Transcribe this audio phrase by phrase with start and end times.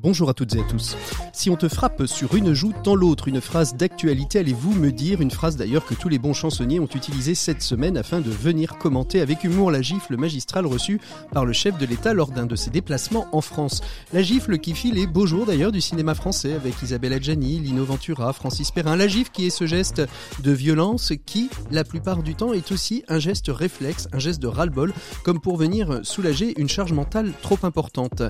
[0.00, 0.96] Bonjour à toutes et à tous.
[1.32, 5.20] Si on te frappe sur une joue, tant l'autre, une phrase d'actualité, allez-vous me dire,
[5.20, 8.78] une phrase d'ailleurs que tous les bons chansonniers ont utilisée cette semaine afin de venir
[8.78, 11.00] commenter avec humour la gifle magistrale reçue
[11.32, 13.80] par le chef de l'État lors d'un de ses déplacements en France.
[14.12, 17.84] La gifle qui fit les beaux jours d'ailleurs du cinéma français avec Isabelle Adjani, Lino
[17.84, 18.94] Ventura, Francis Perrin.
[18.94, 20.02] La gifle qui est ce geste
[20.44, 24.46] de violence qui, la plupart du temps, est aussi un geste réflexe, un geste de
[24.46, 24.92] ras-le-bol,
[25.24, 28.22] comme pour venir soulager une charge mentale trop importante.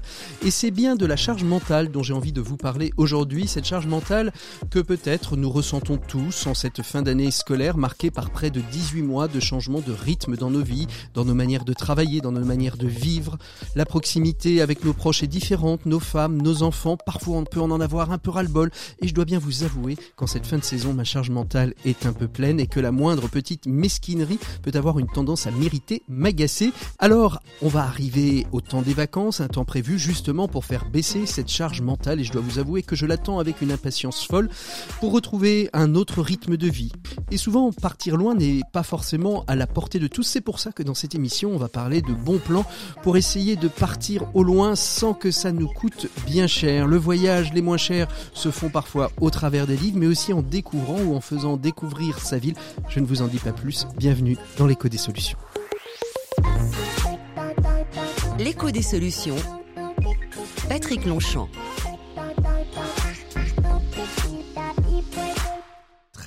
[0.43, 3.65] Et c'est bien de la charge mentale dont j'ai envie de vous parler aujourd'hui, cette
[3.65, 4.33] charge mentale
[4.71, 9.03] que peut-être nous ressentons tous en cette fin d'année scolaire marquée par près de 18
[9.03, 12.45] mois de changement de rythme dans nos vies, dans nos manières de travailler, dans nos
[12.45, 13.39] manières de vivre.
[13.75, 17.81] La proximité avec nos proches est différente, nos femmes, nos enfants, parfois on peut en
[17.81, 18.71] avoir un peu ras-le-bol
[19.03, 22.07] et je dois bien vous avouer qu'en cette fin de saison, ma charge mentale est
[22.07, 26.03] un peu pleine et que la moindre petite mesquinerie peut avoir une tendance à mériter,
[26.09, 26.73] m'agacer.
[26.99, 31.27] Alors, on va arriver au temps des vacances, un temps prévu justement pour faire baisser
[31.39, 34.49] cette charge mentale et je dois vous avouer que je l'attends avec une impatience folle
[34.99, 36.91] pour retrouver un autre rythme de vie.
[37.31, 40.25] Et souvent, partir loin n'est pas forcément à la portée de tous.
[40.25, 42.65] C'est pour ça que dans cette émission, on va parler de bons plans
[43.05, 46.89] pour essayer de partir au loin sans que ça nous coûte bien cher.
[46.89, 50.43] Le voyage, les moins chers, se font parfois au travers des livres, mais aussi en
[50.43, 52.57] découvrant ou en faisant découvrir sa ville.
[52.89, 53.87] Je ne vous en dis pas plus.
[53.97, 55.39] Bienvenue dans l'écho des solutions.
[58.41, 59.37] L'écho des solutions
[60.69, 61.49] Patrick Longchamp.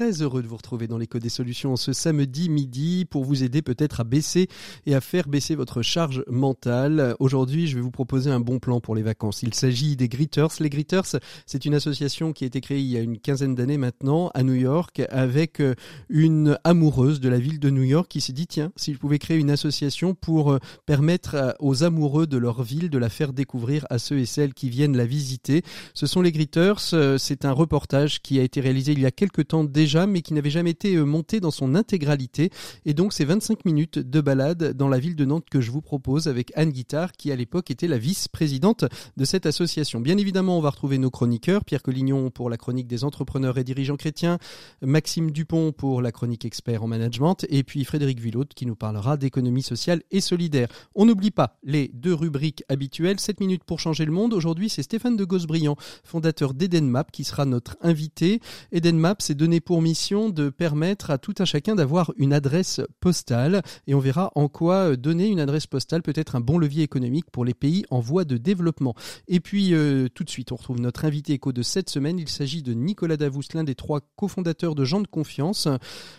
[0.02, 3.62] Très heureux de vous retrouver dans l'écho des solutions ce samedi midi pour vous aider
[3.62, 4.48] peut-être à baisser
[4.88, 7.16] et à faire baisser votre charge mentale.
[7.20, 9.44] Aujourd'hui, je vais vous proposer un bon plan pour les vacances.
[9.44, 10.60] Il s'agit des Gritters.
[10.60, 13.78] Les Gritters, c'est une association qui a été créée il y a une quinzaine d'années
[13.78, 15.76] maintenant à New York avec euh,
[16.10, 19.20] une amoureuse de la ville de New York qui s'est dit tiens, si je pouvais
[19.20, 23.34] créer une association pour euh, permettre euh, aux amoureux de leur ville de la faire
[23.34, 25.62] découvrir à ceux et celles qui viennent la visiter.
[25.94, 26.80] Ce sont les Gritters.
[27.20, 30.34] C'est un reportage qui a été réalisé il y a quelques temps déjà mais qui
[30.34, 32.50] n'avait jamais été euh, monté dans son intégralité.
[32.86, 35.82] Et donc, c'est 25 minutes de balade dans la ville de Nantes que je vous
[35.82, 38.86] propose avec Anne Guittard, qui à l'époque était la vice-présidente
[39.18, 40.00] de cette association.
[40.00, 43.64] Bien évidemment, on va retrouver nos chroniqueurs, Pierre Collignon pour la chronique des entrepreneurs et
[43.64, 44.38] dirigeants chrétiens,
[44.82, 49.18] Maxime Dupont pour la chronique expert en management, et puis Frédéric Villot qui nous parlera
[49.18, 50.68] d'économie sociale et solidaire.
[50.96, 54.34] On n'oublie pas les deux rubriques habituelles, 7 minutes pour changer le monde.
[54.34, 58.40] Aujourd'hui, c'est Stéphane de Gosbriand, fondateur d'Edenmap, qui sera notre invité.
[58.72, 63.62] Edenmap, c'est donné pour mission de permettre à tout un chacun d'avoir une adresse postale
[63.88, 66.84] et on verra en quoi euh, donner une adresse postale peut être un bon levier
[66.84, 68.96] économique pour les pays en voie de développement.
[69.28, 72.20] Et puis euh, tout de suite, on retrouve notre invité éco de cette semaine.
[72.20, 75.68] Il s'agit de Nicolas Davous, l'un des trois cofondateurs de Jean de Confiance.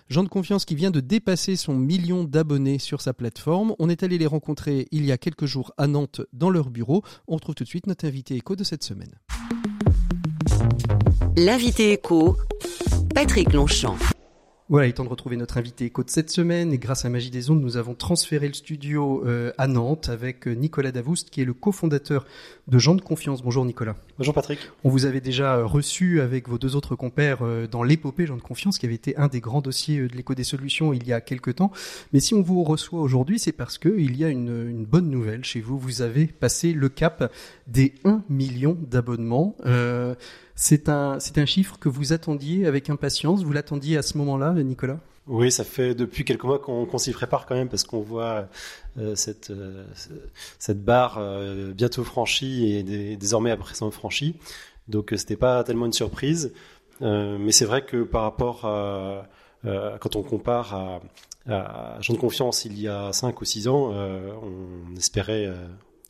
[0.09, 3.75] Jean de Confiance qui vient de dépasser son million d'abonnés sur sa plateforme.
[3.79, 7.03] On est allé les rencontrer il y a quelques jours à Nantes dans leur bureau.
[7.29, 9.15] On retrouve tout de suite notre invité éco de cette semaine.
[11.37, 12.37] L'invité éco
[13.15, 13.99] Patrick Longchamp.
[14.69, 16.73] Voilà, il est temps de retrouver notre invité éco de cette semaine.
[16.73, 20.49] Et grâce à Magie des Ondes, nous avons transféré le studio euh, à Nantes avec
[20.49, 22.25] euh, Nicolas Davoust, qui est le cofondateur
[22.69, 23.43] de Gens de Confiance.
[23.43, 23.97] Bonjour Nicolas.
[24.17, 24.61] Bonjour Patrick.
[24.83, 27.41] On vous avait déjà euh, reçu avec vos deux autres compères
[27.71, 30.45] dans l'épopée Gens de Confiance, qui avait été un des grands dossiers de l'éco des
[30.45, 31.71] solutions il y a quelques temps.
[32.15, 35.45] Mais si on vous reçoit aujourd'hui, c'est parce qu'il y a une, une, bonne nouvelle
[35.45, 35.79] chez vous.
[35.79, 37.31] Vous avez passé le cap
[37.67, 39.55] des 1 million d'abonnements.
[40.55, 43.43] C'est un, c'est un chiffre que vous attendiez avec impatience.
[43.43, 44.99] Vous l'attendiez à ce moment-là, Nicolas?
[45.29, 48.49] Oui, ça fait depuis quelques mois qu'on s'y prépare quand même parce qu'on voit
[48.99, 49.85] euh, cette, euh,
[50.59, 54.35] cette barre euh, bientôt franchie et désormais à présent franchie.
[54.89, 56.53] Donc c'était pas tellement une surprise.
[57.01, 59.29] mais c'est vrai que par rapport à,
[60.01, 61.01] quand on compare à,
[61.49, 65.49] à de Confiance il y a 5 ou 6 ans, on espérait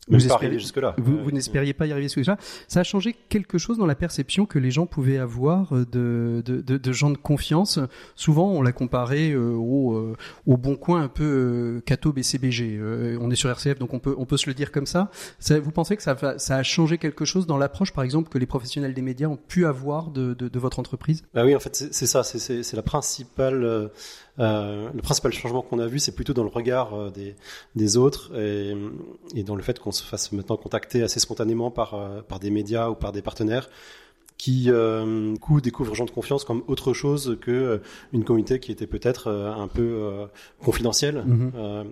[0.07, 0.19] vous
[0.59, 0.95] jusque-là.
[0.97, 2.37] Vous, n'espériez pas y arriver jusque-là.
[2.67, 6.41] Ça a changé quelque chose dans la perception que les gens pouvaient avoir euh, de,
[6.45, 7.79] de, de, de gens de confiance.
[8.15, 10.15] Souvent, on l'a comparé euh, au, euh,
[10.45, 12.79] au bon coin un peu euh, Cato BCBG.
[13.19, 15.09] on est sur RCF, donc on peut, on peut se le dire comme ça.
[15.39, 18.37] ça vous pensez que ça, ça a changé quelque chose dans l'approche, par exemple, que
[18.37, 21.23] les professionnels des médias ont pu avoir de, de, de votre entreprise?
[21.33, 22.23] Bah oui, en fait, c'est ça.
[22.23, 23.89] C'est la principale
[24.39, 27.35] euh, le principal changement qu'on a vu, c'est plutôt dans le regard euh, des,
[27.75, 28.75] des autres et,
[29.35, 32.49] et, dans le fait qu'on se fasse maintenant contacter assez spontanément par, euh, par des
[32.49, 33.69] médias ou par des partenaires
[34.37, 37.79] qui euh, coup découvrent gens de confiance comme autre chose que
[38.11, 40.27] une communauté qui était peut-être un peu
[40.59, 41.23] confidentielle.
[41.25, 41.85] Mm-hmm.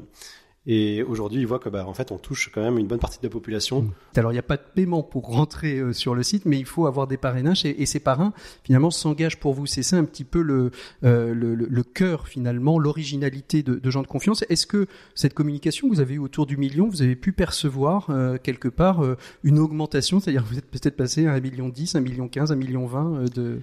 [0.67, 3.17] Et aujourd'hui, ils voient que, bah, en fait, on touche quand même une bonne partie
[3.17, 3.89] de la population.
[4.15, 6.65] Alors, il n'y a pas de paiement pour rentrer euh, sur le site, mais il
[6.65, 7.65] faut avoir des parrainages.
[7.65, 8.31] Et, ces parrains,
[8.63, 9.65] finalement, s'engagent pour vous.
[9.65, 10.69] C'est ça un petit peu le,
[11.03, 14.45] euh, le, le, cœur, finalement, l'originalité de, de, gens de confiance.
[14.49, 14.85] Est-ce que
[15.15, 18.67] cette communication que vous avez eue autour du million, vous avez pu percevoir euh, quelque
[18.67, 19.03] part
[19.43, 20.19] une augmentation?
[20.19, 23.33] C'est-à-dire, vous êtes peut-être passé à 1 million 10, 1 million 15, 1 million 20
[23.33, 23.61] de...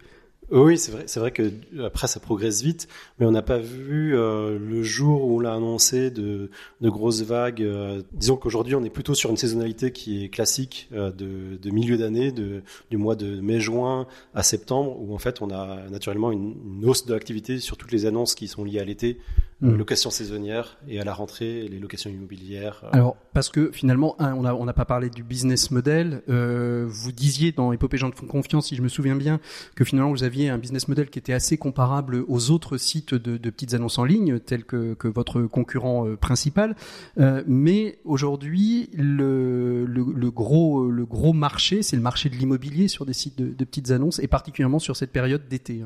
[0.50, 1.52] Oui, c'est vrai, c'est vrai que
[1.84, 5.52] après ça progresse vite, mais on n'a pas vu euh, le jour où on l'a
[5.52, 6.50] annoncé de,
[6.80, 7.62] de grosses vagues.
[7.62, 11.70] Euh, disons qu'aujourd'hui on est plutôt sur une saisonnalité qui est classique euh, de, de,
[11.70, 16.32] milieu d'année, de, du mois de mai-juin à septembre, où en fait on a naturellement
[16.32, 19.18] une, une hausse de l'activité sur toutes les annonces qui sont liées à l'été,
[19.60, 19.76] mmh.
[19.76, 22.84] location saisonnière et à la rentrée les locations immobilières.
[22.92, 26.22] Alors parce que finalement, on n'a on a pas parlé du business model.
[26.26, 29.40] vous disiez dans Épopée gens de confiance, si je me souviens bien,
[29.74, 33.50] que finalement vous aviez un business model qui était assez comparable aux autres sites de,
[33.50, 36.76] petites annonces en ligne, tels que, votre concurrent euh, principal.
[37.18, 39.86] Euh, mais aujourd'hui, le,
[40.30, 44.18] gros, le gros marché, c'est le marché de l'immobilier sur des sites de, petites annonces,
[44.18, 45.82] et particulièrement sur cette période d'été.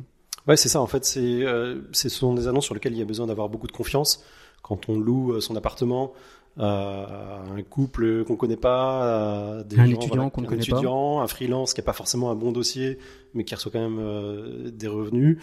[0.46, 0.80] Ouais, c'est ça.
[0.80, 3.48] En fait, c'est, euh, ce sont des annonces sur lesquelles il y a besoin d'avoir
[3.48, 4.24] beaucoup de confiance.
[4.62, 6.12] Quand on loue son appartement,
[6.58, 11.84] un couple qu'on connaît pas, des un étudiant qu'on connaît étudiant, un freelance qui n'a
[11.84, 12.98] pas forcément un bon dossier,
[13.34, 15.38] mais qui reçoit quand même euh, des revenus.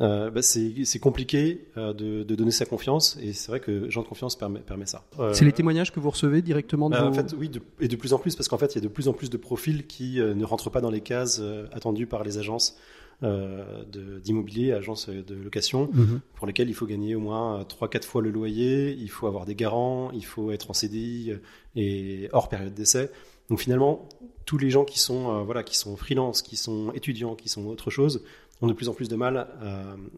[0.00, 4.02] Euh, bah c'est compliqué euh, de, de, donner sa confiance et c'est vrai que Jean
[4.02, 5.04] de confiance permet, permet ça.
[5.18, 7.50] Euh, c'est les témoignages que vous recevez directement de bah, En fait, oui,
[7.80, 9.28] et de plus en plus parce qu'en fait, il y a de plus en plus
[9.28, 11.42] de profils qui ne rentrent pas dans les cases
[11.72, 16.20] attendues par les agences euh, d'immobilier, agences de location, mhm.
[16.34, 19.54] pour lesquelles il faut gagner au moins 3-4 fois le loyer, il faut avoir des
[19.54, 21.34] garants, il faut être en CDI
[21.76, 23.10] et hors période d'essai.
[23.50, 24.08] Donc finalement,
[24.46, 27.66] tous les gens qui sont, euh, voilà, qui sont freelance, qui sont étudiants, qui sont
[27.66, 28.24] autre chose,
[28.62, 29.48] ont de plus en plus de mal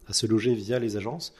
[0.07, 1.33] à, se loger via les agences.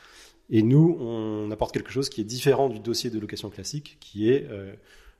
[0.50, 4.30] Et nous, on apporte quelque chose qui est différent du dossier de location classique, qui
[4.30, 4.74] est euh,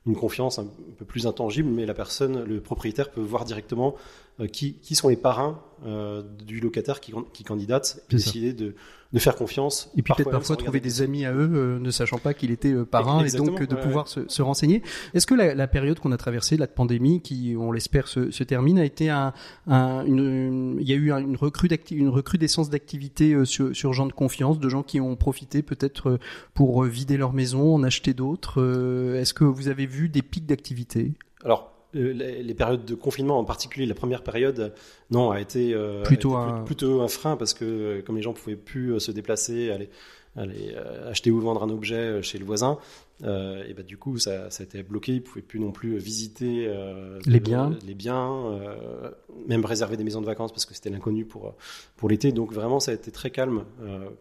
[0.06, 0.66] une confiance un
[0.98, 3.98] peu plus intangible, mais la personne, le propriétaire peut voir directement euh,
[4.52, 8.74] qui, qui, sont les parrains euh, du locataire qui, qui candidate, décider de,
[9.12, 9.90] de, faire confiance.
[9.96, 12.74] Et puis peut-être parfois trouver des amis à eux, euh, ne sachant pas qu'il était
[12.84, 14.82] parrain, et donc de pouvoir se, se, renseigner.
[15.12, 18.42] Est-ce que la, la période qu'on a traversée, la pandémie, qui on l'espère se, se,
[18.42, 19.34] termine, a été un,
[19.68, 24.12] un une, il y a eu une, recrue une recrudescence d'activité sur, sur gens de
[24.12, 26.18] confiance, de gens qui ont profité peut-être
[26.54, 29.14] pour vider leur maison, en acheter d'autres.
[29.16, 31.12] Est-ce que vous avez vu des pics d'activité
[31.44, 34.74] Alors euh, les, périodes de confinement, en particulier la première période,
[35.10, 36.62] non, a été, euh, plutôt, un...
[36.62, 39.88] plutôt un frein parce que euh, comme les gens pouvaient plus se déplacer, aller,
[40.36, 40.74] aller
[41.06, 42.78] acheter ou vendre un objet chez le voisin,
[43.22, 45.12] euh, et bah, du coup, ça, ça a été bloqué.
[45.12, 49.10] Ils ne pouvaient plus non plus visiter euh, les biens, les biens euh,
[49.46, 51.54] même réserver des maisons de vacances parce que c'était l'inconnu pour,
[51.96, 52.32] pour l'été.
[52.32, 53.64] Donc vraiment, ça a été très calme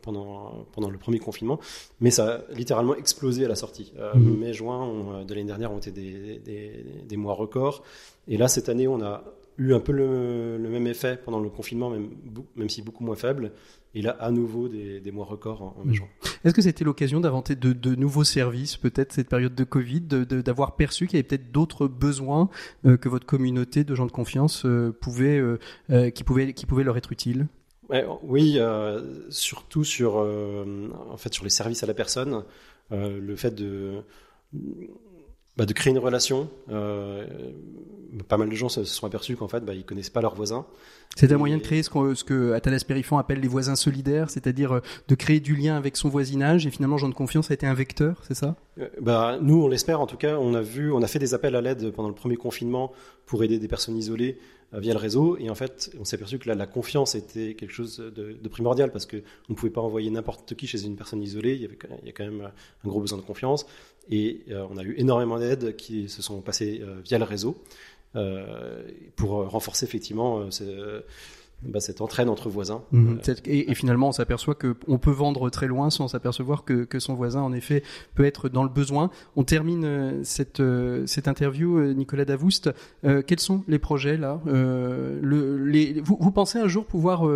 [0.01, 1.59] pendant, pendant le premier confinement.
[1.99, 3.93] Mais ça a littéralement explosé à la sortie.
[4.15, 4.37] Mhm.
[4.37, 7.83] Mai, juin de l'année dernière ont été des, des, des, mois records.
[8.27, 9.23] Et là, cette année, on a
[9.57, 12.09] eu un peu le, le même effet pendant le confinement, même,
[12.55, 13.51] même si beaucoup moins faible.
[13.95, 16.07] Et là, à nouveau, des, des mois records en, en mai, juin.
[16.43, 20.75] Est-ce que c'était l'occasion d'inventer de, de, nouveaux services, peut-être cette période de Covid, d'avoir
[20.75, 22.49] perçu qu'il y avait peut-être d'autres besoins
[22.85, 26.83] euh, que votre communauté de gens de confiance euh, pouvait, euh, qui, pouvaient, qui pouvaient
[26.83, 27.47] leur être utiles
[28.23, 28.57] oui,
[29.29, 32.43] surtout sur, en fait, sur les services à la personne,
[32.89, 34.01] le fait de,
[35.57, 36.49] bah, de créer une relation.
[38.27, 40.65] pas mal de gens se sont aperçus qu'en fait, bah, ils connaissent pas leurs voisins.
[41.15, 42.83] C'est un moyen de créer ce, que ce que Athanas
[43.17, 46.65] appelle les voisins solidaires, c'est-à-dire euh, de créer du lien avec son voisinage.
[46.65, 48.55] Et finalement, Jean de Confiance a été un vecteur, c'est ça?
[48.79, 50.37] Euh, bah, Nous, on l'espère en tout cas.
[50.37, 52.91] On a, vu, on a fait des appels à l'aide pendant le premier confinement
[53.25, 55.37] pour aider des personnes isolées euh, via le réseau.
[55.37, 58.91] Et en fait, on s'est aperçu que là, la confiance était quelque chose de, primordial
[58.91, 61.55] parce qu'on ne pouvait pas envoyer n'importe qui chez une personne isolée.
[61.55, 63.65] Il y, avait, il y a quand même un gros besoin de confiance.
[64.09, 67.61] Et on a eu énormément d'aides qui se sont passées via le réseau.
[68.15, 68.83] Euh,
[69.15, 71.01] pour renforcer effectivement euh,
[71.65, 72.83] bah, cette entraîne entre voisins.
[72.91, 73.19] Mhm.
[73.45, 77.41] Et, finalement, on s'aperçoit qu'on peut vendre très loin sans s'apercevoir que, que, son voisin,
[77.41, 77.83] en effet,
[78.15, 79.09] peut être dans le besoin.
[79.35, 80.61] On termine euh, cette,
[81.05, 82.69] cette interview, Nicolas Davoust.
[83.01, 87.27] quels sont les projets là le, les, vous, vous, pensez un jour pouvoir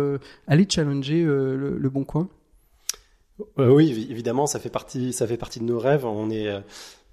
[0.46, 2.28] aller challenger le, Bon Coin?
[3.56, 6.04] Oui, évidemment, ça fait partie, ça fait partie de nos rêves.
[6.04, 6.50] On est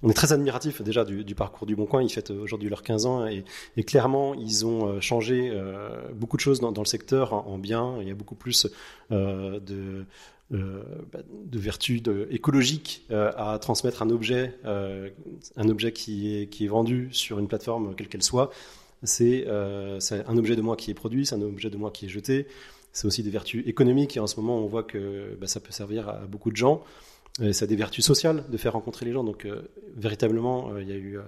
[0.04, 2.04] on est très admiratif déjà du, parcours du Bon Coin.
[2.04, 3.44] Ils fêtent aujourd'hui leurs 15 ans et,
[3.84, 7.98] clairement, ils ont euh, changé euh, beaucoup de choses dans, le secteur en, bien.
[8.02, 8.68] Il y a beaucoup plus
[9.12, 10.06] euh, de,
[10.52, 11.20] bah,
[11.54, 17.48] vertus écologiques à transmettre un objet, un objet qui est, qui est vendu sur une
[17.48, 18.52] plateforme quelle qu'elle soit.
[19.04, 22.10] C'est un objet de moi qui est produit, c'est un objet de moi qui est
[22.10, 22.48] jeté.
[22.92, 25.72] C'est aussi des vertus économiques et en ce moment, on voit que bah, ça peut
[25.72, 26.84] servir à beaucoup de gens.
[27.51, 29.24] Ça a des vertus sociales de faire rencontrer les gens.
[29.24, 29.46] Donc,
[29.98, 31.20] véritablement, il y a eu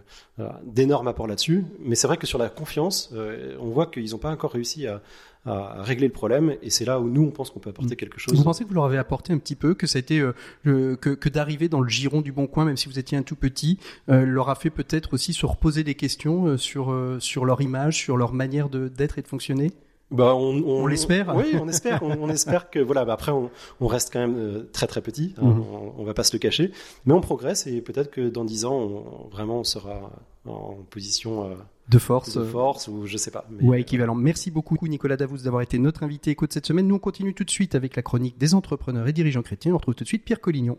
[0.65, 1.65] d'énormes apports là-dessus.
[1.79, 3.13] Mais c'est vrai que sur la confiance,
[3.59, 5.01] on voit qu'ils n'ont pas encore réussi à,
[5.47, 6.55] à, régler le problème.
[6.61, 7.97] Et c'est là où nous, on pense qu'on peut apporter mm.
[7.97, 8.35] quelque chose.
[8.35, 10.33] Vous pensez que vous leur avez apporté un petit peu, que ça a été euh,
[10.65, 13.35] que, que d'arriver dans le giron du bon coin, même si vous étiez un tout
[13.35, 17.61] petit, euh, leur a fait peut-être aussi se reposer des questions euh, sur sur leur
[17.61, 19.71] image, sur leur manière de d'être et de fonctionner?
[20.09, 21.35] Bah, on, on, l'espère.
[21.35, 22.01] Oui, on espère.
[22.03, 23.03] on, espère que voilà.
[23.03, 23.49] Bah après, on,
[23.81, 25.35] on, reste quand même très très petit.
[25.37, 25.63] Hein, mm.
[25.97, 26.71] on, va pas se le cacher,
[27.05, 30.11] mais on progresse et peut-être que dans dix ans, on, vraiment, on sera
[30.45, 31.49] en position
[31.89, 32.37] de force.
[32.37, 33.45] De force, ou je sais pas.
[33.49, 33.63] Mais...
[33.63, 34.15] Ouais, équivalent.
[34.15, 36.87] Merci beaucoup, Nicolas Davous, d'avoir été notre invité éco de cette semaine.
[36.87, 39.73] Nous, on continue tout de suite avec la chronique des entrepreneurs et dirigeants chrétiens.
[39.73, 40.77] On retrouve tout de suite Pierre Collignon.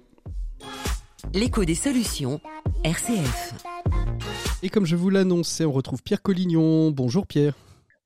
[1.32, 2.40] L'écho des solutions,
[2.84, 3.54] RCF.
[4.62, 6.90] Et comme je vous l'annonçais, on retrouve Pierre Collignon.
[6.90, 7.54] Bonjour Pierre.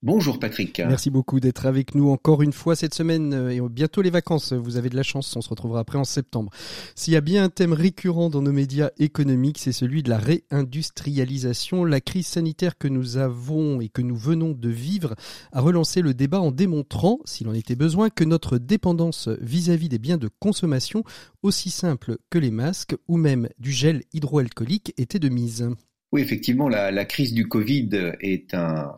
[0.05, 0.83] Bonjour Patrick.
[0.85, 4.53] Merci beaucoup d'être avec nous encore une fois cette semaine euh, et bientôt les vacances.
[4.53, 6.51] Vous avez de la chance, on se retrouvera après en septembre.
[6.97, 10.19] S'il y a bien un thème récurrent dans nos médias économiques, c'est celui de la
[10.19, 11.85] réindustrialisation.
[11.85, 15.15] La crise sanitaire que nous avons et que nous venons de vivre
[15.53, 20.01] a relancé le débat en démontrant, s'il en était besoin, que notre dépendance vis-à-vis des
[20.01, 21.05] biens de consommation,
[21.45, 25.71] aussi simples que les masques ou même du gel hydroalcoolique, était de mise.
[26.13, 27.89] Oui, effectivement, la, crise du Covid
[28.21, 28.95] est un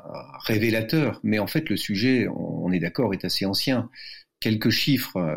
[0.46, 3.88] révélateur, mais en fait, le sujet, on, est d'accord, est assez ancien.
[4.40, 5.16] Quelques chiffres.
[5.16, 5.36] Euh,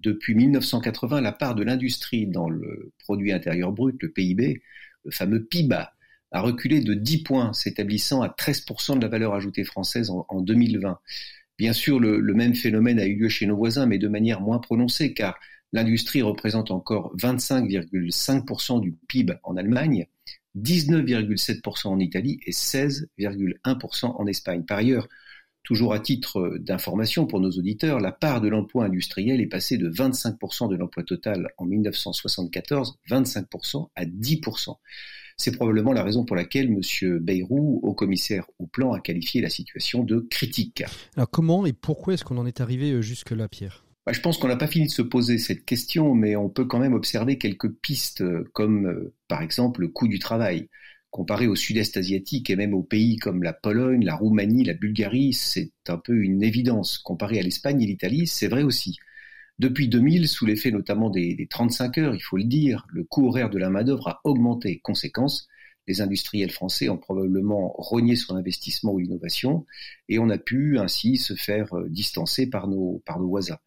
[0.00, 4.62] depuis 1980, la part de l'industrie dans le produit intérieur brut, le PIB,
[5.04, 5.92] le fameux PIBA,
[6.30, 11.00] a reculé de 10 points, s'établissant à 13% de la valeur ajoutée française en, 2020.
[11.58, 14.40] Bien sûr, le, le, même phénomène a eu lieu chez nos voisins, mais de manière
[14.40, 15.36] moins prononcée, car
[15.72, 20.06] l'industrie représente encore 25,5% du PIB en Allemagne
[20.62, 24.64] 19,7% en Italie et 16,1% en Espagne.
[24.64, 25.08] Par ailleurs,
[25.62, 29.90] toujours à titre d'information pour nos auditeurs, la part de l'emploi industriel est passée de
[29.90, 34.76] 25% de l'emploi total en 1974, 25% à 10%.
[35.36, 37.18] C'est probablement la raison pour laquelle M.
[37.18, 40.82] Bayrou, au commissaire au plan, a qualifié la situation de critique.
[41.16, 43.84] Alors comment et pourquoi est-ce qu'on en est arrivé euh, jusque-là, Pierre?
[44.08, 46.64] Bah, je pense qu'on n'a pas fini de se poser cette question, mais on peut
[46.64, 50.70] quand même observer quelques pistes, euh, comme euh, par exemple le coût du travail.
[51.10, 55.34] Comparé au sud-est asiatique et même aux pays comme la Pologne, la Roumanie, la Bulgarie,
[55.34, 56.96] c'est un peu une évidence.
[56.96, 58.96] Comparé à l'Espagne et l'Italie, c'est vrai aussi.
[59.58, 63.26] Depuis 2000, sous l'effet notamment des, des 35 heures, il faut le dire, le coût
[63.28, 64.80] horaire de la main-d'œuvre a augmenté.
[64.80, 65.48] Conséquence,
[65.86, 69.66] les industriels français ont probablement rogné sur l'investissement ou l'innovation,
[70.08, 73.58] et on a pu ainsi se faire euh, distancer par nos, par nos voisins.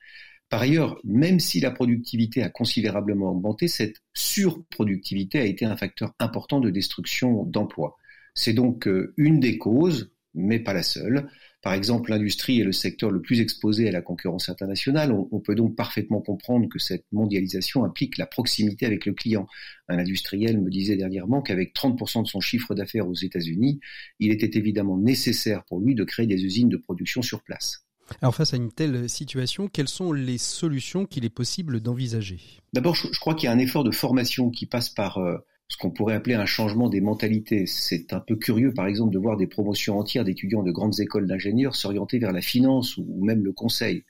[0.52, 6.14] Par ailleurs, même si la productivité a considérablement augmenté, cette surproductivité a été un facteur
[6.20, 7.96] important de destruction d'emplois.
[8.36, 11.30] C'est donc euh, une des causes, mais pas la seule.
[11.62, 15.14] Par exemple, l'industrie est le secteur le plus exposé à la concurrence internationale.
[15.14, 19.48] On, peut donc parfaitement comprendre que cette mondialisation implique la proximité avec le client.
[19.88, 23.80] Un industriel me disait dernièrement qu'avec 30% de son chiffre d'affaires aux États-Unis,
[24.20, 27.86] il était évidemment nécessaire pour lui de créer des usines de production sur place.
[28.22, 32.40] Alors face à une telle situation, quelles sont les solutions qu'il est possible d'envisager?
[32.74, 35.38] D'abord, je, crois qu'il y a un effort de formation qui passe par euh,
[35.68, 37.66] ce qu'on pourrait appeler un changement des mentalités.
[37.66, 41.28] C'est un peu curieux, par exemple, de voir des promotions entières d'étudiants de grandes écoles
[41.28, 44.04] d'ingénieurs s'orienter vers la finance ou, même le conseil.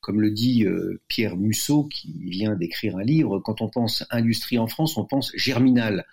[0.00, 4.58] Comme le dit euh, Pierre Musso, qui vient d'écrire un livre, quand on pense industrie
[4.58, 6.06] en France, on pense germinal vous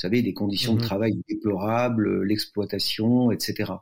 [0.00, 0.84] savez, des conditions de mhm.
[0.84, 3.72] travail déplorables, l'exploitation, etc.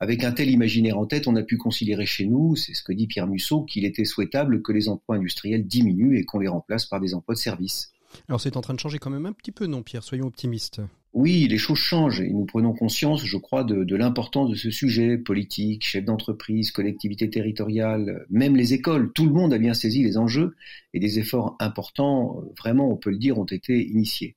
[0.00, 2.92] Avec un tel imaginaire en tête, on a pu considérer chez nous, c'est ce que
[2.92, 6.86] dit Pierre Musso, qu'il était souhaitable que les emplois industriels diminuent et qu'on les remplace
[6.86, 7.92] par des emplois de service.
[8.28, 10.02] Alors c'est en train de changer quand même un petit peu, non Pierre?
[10.02, 10.80] Soyons optimistes.
[11.14, 14.70] Oui, les choses changent et nous prenons conscience, je crois, de, de l'importance de ce
[14.70, 19.12] sujet, politique, chef d'entreprise, collectivité territoriale, même les écoles.
[19.12, 20.56] Tout le monde a bien saisi les enjeux
[20.92, 24.34] et des efforts importants, vraiment, on peut le dire, ont été initiés.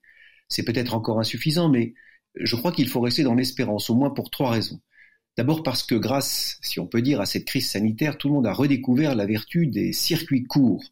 [0.49, 1.93] C'est peut-être encore insuffisant, mais
[2.35, 4.79] je crois qu'il faut rester dans l'espérance, au moins pour trois raisons.
[5.37, 8.47] D'abord parce que grâce, si on peut dire, à cette crise sanitaire, tout le monde
[8.47, 10.83] a redécouvert la vertu des circuits courts.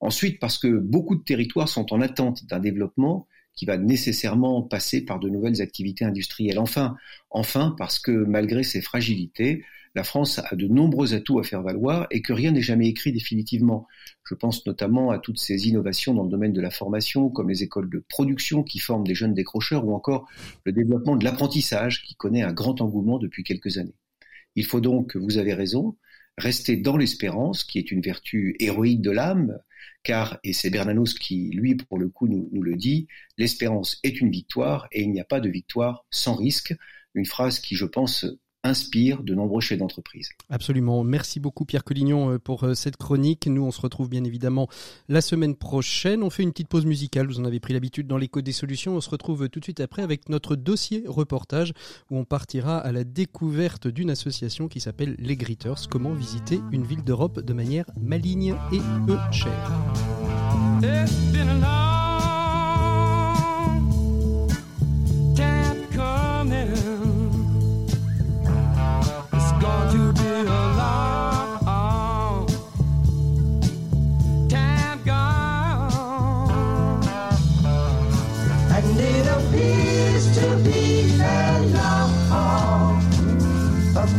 [0.00, 3.26] Ensuite parce que beaucoup de territoires sont en attente d'un développement
[3.58, 6.60] qui va nécessairement passer par de nouvelles activités industrielles.
[6.60, 6.94] Enfin,
[7.28, 9.64] enfin parce que malgré ses fragilités,
[9.96, 13.10] la France a de nombreux atouts à faire valoir et que rien n'est jamais écrit
[13.10, 13.88] définitivement.
[14.22, 17.64] Je pense notamment à toutes ces innovations dans le domaine de la formation, comme les
[17.64, 20.28] écoles de production qui forment des jeunes décrocheurs, ou encore
[20.64, 23.96] le développement de l'apprentissage qui connaît un grand engouement depuis quelques années.
[24.54, 25.96] Il faut donc, vous avez raison,
[26.36, 29.58] rester dans l'espérance, qui est une vertu héroïque de l'âme,
[30.08, 34.30] car, et c'est Bernanos qui, lui, pour le coup, nous, le dit, l'espérance est une
[34.30, 36.74] victoire et il n'y a pas de victoire sans risque.
[37.12, 38.24] Une phrase qui, je pense,
[38.64, 40.30] inspire de nombreux chefs d'entreprise.
[40.50, 41.04] Absolument.
[41.04, 43.46] Merci beaucoup Pierre Collignon euh, pour euh, cette chronique.
[43.46, 44.68] Nous, on se retrouve bien évidemment
[45.08, 46.22] la semaine prochaine.
[46.22, 47.28] On fait une petite pause musicale.
[47.28, 48.96] Vous en avez pris l'habitude dans l'écho des solutions.
[48.96, 51.72] On se retrouve tout de suite après avec notre dossier reportage
[52.10, 55.88] où on partira à la découverte d'une association qui s'appelle Les Gritters.
[55.88, 59.72] Comment visiter une ville d'Europe de manière maligne et peu chère.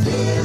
[0.02, 0.39] Voilà,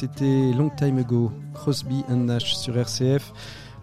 [0.00, 3.34] c'était Long Time Ago, Crosby and Nash sur RCF.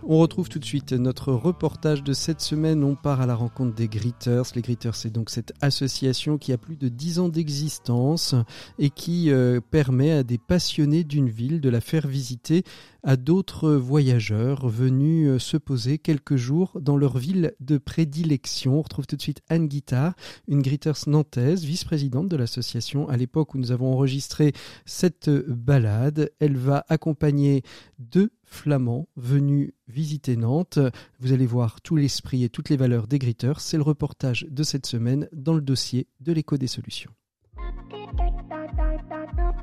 [0.07, 2.83] On retrouve tout de suite notre reportage de cette semaine.
[2.83, 4.41] On part à la rencontre des Gritters.
[4.55, 8.33] Les Gritters, c'est donc cette association qui a plus de 10 ans d'existence
[8.79, 12.63] et qui euh, permet à des passionnés d'une ville de la faire visiter
[13.07, 18.79] à d'autres voyageurs venus euh, se poser quelques jours dans leur ville de prédilection.
[18.79, 20.13] On retrouve tout de suite Anne Guittard,
[20.49, 24.51] une Gritters nantaise, vice-présidente de l'association à l'époque où nous avons enregistré
[24.85, 26.31] cette balade.
[26.41, 27.63] Elle va accompagner
[27.97, 30.79] deux flamands venus visiter Nantes.
[31.21, 33.61] Vous allez voir tout l'esprit et toutes les valeurs des Gritters.
[33.61, 37.11] C'est le reportage de cette semaine dans le dossier de l'écho des solutions.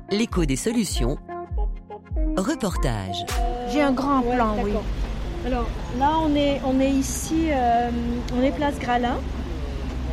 [0.09, 1.19] L'écho des solutions
[2.37, 3.25] Reportage.
[3.71, 4.73] J'ai un grand plan, oui.
[5.45, 5.67] Alors
[5.99, 7.89] là, on est, on est ici, euh,
[8.37, 9.17] on est place Gralin.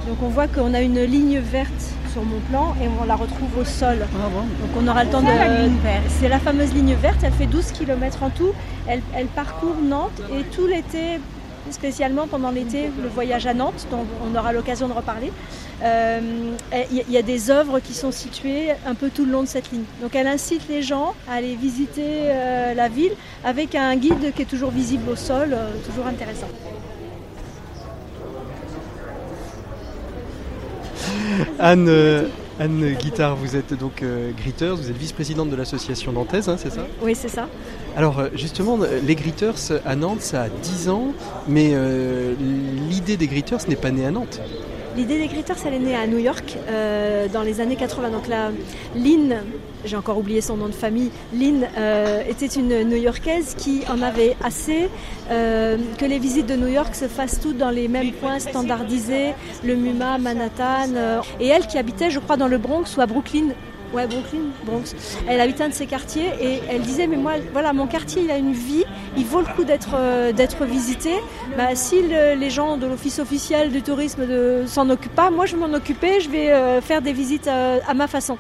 [0.07, 3.59] Donc on voit qu'on a une ligne verte sur mon plan et on la retrouve
[3.59, 3.99] au sol.
[4.03, 4.29] Ah
[4.61, 5.29] Donc on aura le temps de.
[6.21, 8.53] C'est la fameuse ligne verte, elle fait 12 km en tout.
[8.87, 11.19] Elle, elle parcourt Nantes et tout l'été,
[11.73, 15.33] spécialement pendant l'été, le voyage à Nantes, dont on aura l'occasion de reparler.
[15.83, 16.55] Il euh,
[17.11, 19.83] y, a des œuvres qui sont situées un peu tout le long de cette ligne.
[20.01, 23.13] Donc elle incite les gens à aller visiter euh, la ville
[23.45, 26.47] avec un guide qui est toujours visible au sol, euh, toujours intéressant.
[31.59, 31.91] Anne,
[32.61, 34.05] Anne Guittard, vous êtes donc
[34.37, 36.87] Gritters, vous êtes vice-présidente de l'association nantaise, hein, c'est ça?
[37.03, 37.49] Oui, c'est ça.
[37.97, 41.13] Alors justement, les Gritters à Nantes, ça a 10 ans,
[41.49, 41.75] mais
[42.89, 44.41] l'idée des Gritters n'est pas née à Nantes.
[44.95, 48.11] L'idée des Gritters, elle est née à New York euh, dans les années 80.
[48.11, 48.29] Donc
[48.95, 49.37] Lynn,
[49.87, 54.37] j'ai encore oublié son nom de famille, Lynn euh, était une New-Yorkaise qui en avait
[54.45, 54.91] assez
[55.31, 59.33] euh, que les visites de New York se fassent toutes dans les mêmes points standardisés,
[59.65, 61.23] le MUMA, Manhattan.
[61.41, 63.49] et elle qui habitait, je crois, dans le Bronx ou à Brooklyn,
[63.93, 64.95] Ouais, Brooklyn, Bronx.
[65.29, 68.31] Elle habite un de ces quartiers et elle disait mais moi voilà mon quartier il
[68.31, 68.85] a une vie,
[69.19, 71.11] il vaut le coup d'être euh, d'être visité.
[71.59, 74.23] Bah, si les gens de l'office officiel du tourisme
[74.67, 77.93] s'en occupent pas, moi je m'en occuper, je vais euh, faire des visites euh, à
[77.93, 78.39] ma façon.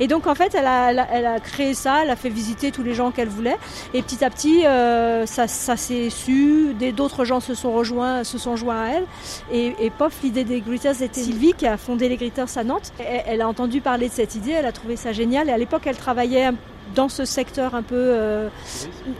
[0.00, 2.82] Et donc en fait, elle a, elle a, créé ça, elle a fait visiter tous
[2.82, 3.56] les gens qu'elle voulait.
[3.94, 6.74] Et petit à petit, euh, ça, ça s'est su.
[6.96, 9.04] D'autres gens se sont rejoints, se sont joints à elle.
[9.52, 12.92] Et, et pof, l'idée des Gritters c'était Sylvie qui a fondé les Gritters à Nantes.
[12.98, 15.48] elle a entendu parler de cette idée, elle a trouvé ça génial.
[15.48, 16.50] Et à l'époque, elle travaillait
[16.94, 18.48] dans ce secteur un peu euh,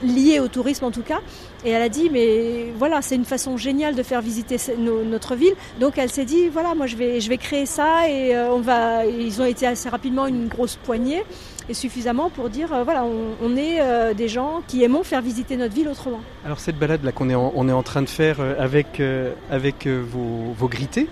[0.03, 1.21] lié au tourisme en tout cas.
[1.65, 5.55] Et elle a dit, mais voilà, c'est une façon géniale de faire visiter notre ville.
[5.79, 8.61] Donc elle s'est dit, voilà, moi je vais, je vais créer ça et euh, on
[8.61, 9.07] va.
[9.07, 11.23] Ils ont été assez rapidement une grosse poignée
[11.69, 15.75] et suffisamment pour dire, euh, voilà, on, est des gens qui aimons faire visiter notre
[15.75, 16.21] ville autrement.
[16.45, 19.03] Alors cette balade là qu'on est en, on est en train de faire avec
[19.51, 21.07] avec vos, vos grittés,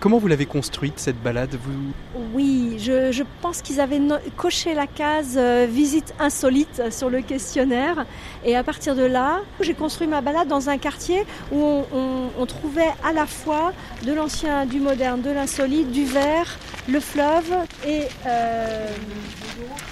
[0.00, 1.92] comment vous l'avez construite cette balade vous...
[2.34, 4.00] Oui, je, je pense qu'ils avaient
[4.36, 8.04] coché la case visite insolite sur le questionnaire.
[8.44, 12.92] Et à partir de là, j'ai construit ma balade dans un quartier où on, trouvait
[13.04, 13.72] à la fois
[14.04, 16.58] de l'ancien, du moderne, de l'insolite, du vert,
[16.88, 17.52] le fleuve
[17.86, 18.86] et euh,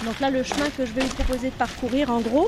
[0.05, 2.47] donc là le chemin que je vais vous proposer de parcourir en gros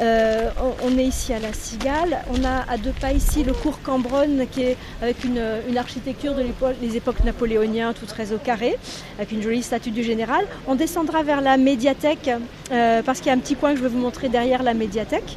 [0.00, 0.50] euh,
[0.82, 2.22] on, est ici à la Cigale.
[2.30, 5.40] On a à deux pas ici le cours Cambronne qui est avec une,
[5.76, 8.76] architecture de l'époque les époques napoléoniennes tout très au carré
[9.18, 10.44] avec une jolie statue du général.
[10.66, 12.30] On descendra vers la médiathèque
[12.72, 14.74] euh, parce qu'il y a un petit coin que je vais vous montrer derrière la
[14.74, 15.36] médiathèque.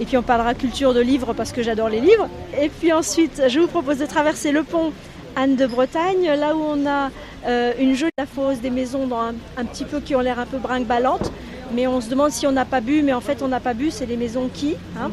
[0.00, 2.28] Et puis on parlera culture de livres parce que j'adore les livres.
[2.60, 4.92] Et puis ensuite, je vous propose de traverser le pont
[5.36, 7.10] Anne de Bretagne, là où on a
[7.46, 10.58] euh, une jolie fosse des maisons dans un, petit peu qui ont l'air un peu
[10.58, 11.32] brinque-ballante.
[11.74, 13.74] Mais on se demande si on n'a pas bu, mais en fait on n'a pas
[13.74, 14.74] bu, c'est les maisons qui.
[14.98, 15.10] Hein.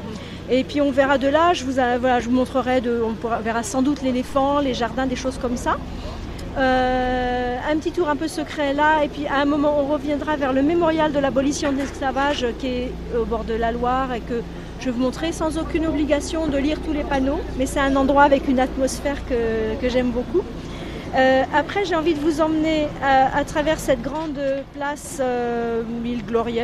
[0.50, 3.64] Et puis on verra de là, je vous, voilà, je vous montrerai, de, on verra
[3.64, 5.78] sans doute l'éléphant, les jardins, des choses comme ça.
[6.58, 10.38] Euh, un petit tour un peu secret là, et puis à un moment on reviendra
[10.38, 14.22] vers le mémorial de l'abolition de l'esclavage qui est au bord de la Loire et
[14.22, 14.42] que
[14.86, 17.96] je vais vous montrer sans aucune obligation de lire tous les panneaux, mais c'est un
[17.96, 20.44] endroit avec une atmosphère que, j'aime beaucoup.
[21.16, 24.40] Euh, après, j'ai envie de vous emmener à, travers cette grande
[24.76, 26.22] place, euh, Mille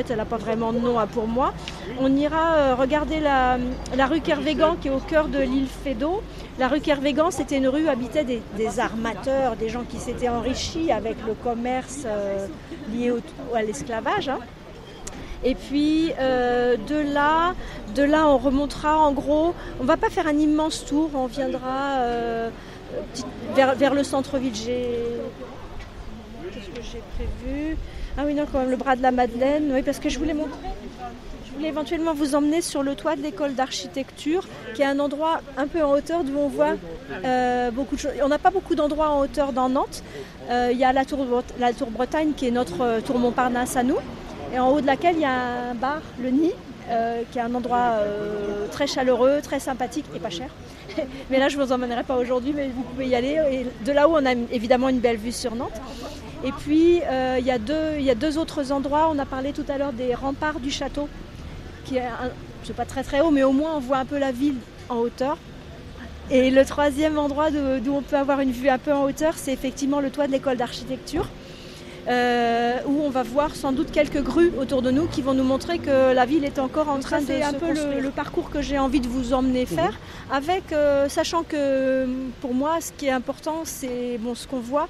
[0.08, 1.52] elle n'a pas vraiment de nom pour moi.
[2.00, 3.58] On ira euh, regarder la,
[4.06, 6.22] rue Kervégan qui est au cœur de l'île Fédot.
[6.60, 10.92] La rue Kervégan, c'était une rue où habitaient des, armateurs, des gens qui s'étaient enrichis
[10.92, 12.06] avec le commerce
[12.94, 13.14] lié
[13.56, 14.30] à l'esclavage.
[14.30, 14.38] Hein.
[15.43, 17.56] Et puis euh, de là,
[17.95, 19.54] de là, on remontera en gros.
[19.80, 21.10] On va pas faire un immense tour.
[21.15, 22.49] On viendra euh,
[23.56, 24.54] vers, le centre-ville.
[24.54, 24.69] Qu'est-ce
[26.69, 27.77] que j'ai prévu?
[28.17, 29.71] Ah oui non, quand même le bras de la Madeleine.
[29.73, 30.58] Oui, parce que je voulais montrer.
[31.47, 35.41] Je voulais éventuellement vous emmener sur le toit de l'école d'architecture, qui est un endroit
[35.58, 36.75] un peu en hauteur d'où on voit
[37.25, 38.12] euh, beaucoup de choses.
[38.23, 40.04] On n'a pas beaucoup d'endroits en hauteur dans Nantes.
[40.49, 43.97] Il y a la tour, la tour Bretagne qui est notre tour Montparnasse à nous
[44.54, 46.54] et en haut de laquelle il y a un bar, le Nid,
[46.90, 50.50] euh, qui est un endroit euh, très chaleureux, très sympathique et pas cher.
[51.30, 53.40] mais là, je ne vous emmènerai pas aujourd'hui, mais vous pouvez y aller.
[53.52, 55.80] Et de là où on a évidemment une belle vue sur Nantes.
[56.44, 57.60] Et puis, euh, il, y a
[58.16, 59.10] deux, autres endroits.
[59.12, 61.08] On a parlé tout à l'heure des remparts du château,
[61.86, 64.32] qui est, un, pas très très haut, mais au moins on voit un peu la
[64.32, 64.56] ville
[64.90, 65.38] en hauteur.
[66.30, 69.52] Et le troisième endroit d'où on peut avoir une vue un peu en hauteur, c'est
[69.52, 71.28] effectivement le toit de l'école d'architecture.
[72.08, 75.44] Euh, où on va voir sans doute quelques grues autour de nous qui vont nous
[75.44, 78.62] montrer que la ville est encore en train de C'est un peu le, parcours que
[78.62, 79.78] j'ai envie de vous emmener mhm.
[79.78, 80.00] faire,
[80.32, 82.08] avec euh, sachant que
[82.42, 84.88] pour moi, ce qui est important, c'est bon, ce qu'on voit,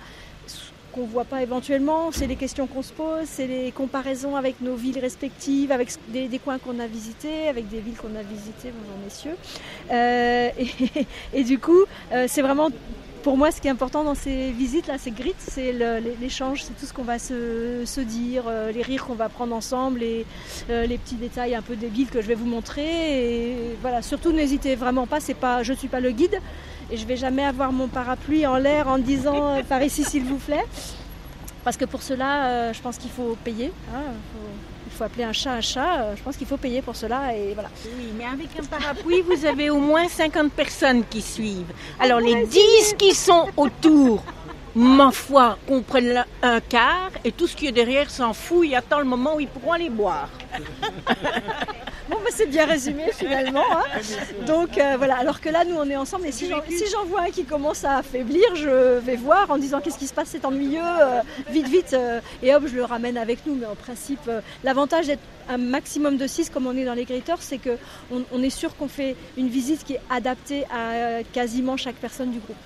[0.48, 0.58] ce
[0.94, 4.76] qu'on voit pas éventuellement, c'est les questions qu'on se pose, c'est les comparaisons avec nos
[4.76, 8.98] villes respectives, avec des, coins qu'on a visités, avec des villes qu'on a visitées, bonjour
[9.04, 9.36] messieurs.
[9.92, 10.50] Euh,
[11.34, 11.84] et, du coup,
[12.28, 12.70] c'est vraiment
[13.24, 15.74] pour moi, ce qui est important dans ces visites là, ces grits, c'est
[16.20, 20.04] l'échange, c'est tout ce qu'on va se, dire, euh, les rires qu'on va prendre ensemble
[20.04, 20.26] et
[20.70, 23.52] euh, les petits détails un peu débiles que je vais vous montrer.
[23.52, 26.40] Et voilà, surtout n'hésitez vraiment pas, c'est pas, je suis pas le guide
[26.92, 30.24] et je vais jamais avoir mon parapluie en l'air en disant euh, par ici s'il
[30.24, 30.66] vous plaît,
[31.64, 33.72] parce que pour cela, je pense qu'il faut payer.
[33.94, 34.14] Hein,
[34.92, 36.02] il faut appeler un chat un chat.
[36.02, 37.70] Euh, je pense qu'il faut payer pour cela et voilà.
[37.98, 41.72] Oui, mais avec un parapluie, vous avez au moins 50 personnes qui suivent.
[42.00, 44.24] Alors les 10 qui sont autour,
[44.76, 49.00] ma foi, comprennent un quart et tout ce qui est derrière s'en fout et attend
[49.00, 50.30] le moment où ils pourront aller boire.
[52.24, 53.64] Bah, c'est bien résumé finalement.
[53.72, 54.00] Hein.
[54.46, 56.28] Donc euh, voilà, alors que là, nous, on est ensemble.
[56.28, 59.98] Et si j'en vois un qui commence à affaiblir, je vais voir en disant qu'est-ce
[59.98, 61.94] qui se passe, c'est ennuyeux, euh, vite, vite.
[61.94, 63.56] Euh, et hop, je le ramène avec nous.
[63.56, 64.30] Mais en principe,
[64.64, 68.44] l'avantage d'être un maximum de 6 comme on est dans les griteurs, c'est qu'on on
[68.44, 72.58] est sûr qu'on fait une visite qui est adaptée à quasiment chaque personne du groupe.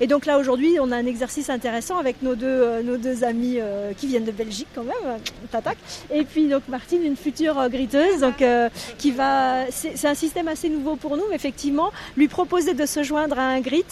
[0.00, 3.22] Et donc là aujourd'hui, on a un exercice intéressant avec nos deux, euh, nos deux
[3.22, 5.18] amis euh, qui viennent de Belgique quand même, euh,
[5.50, 5.76] tatac.
[6.10, 8.42] Et puis donc Martine, une future griteuse, donc
[8.96, 13.02] qui va, c'est un système assez nouveau pour nous, mais effectivement, lui proposer de se
[13.02, 13.84] joindre à un grit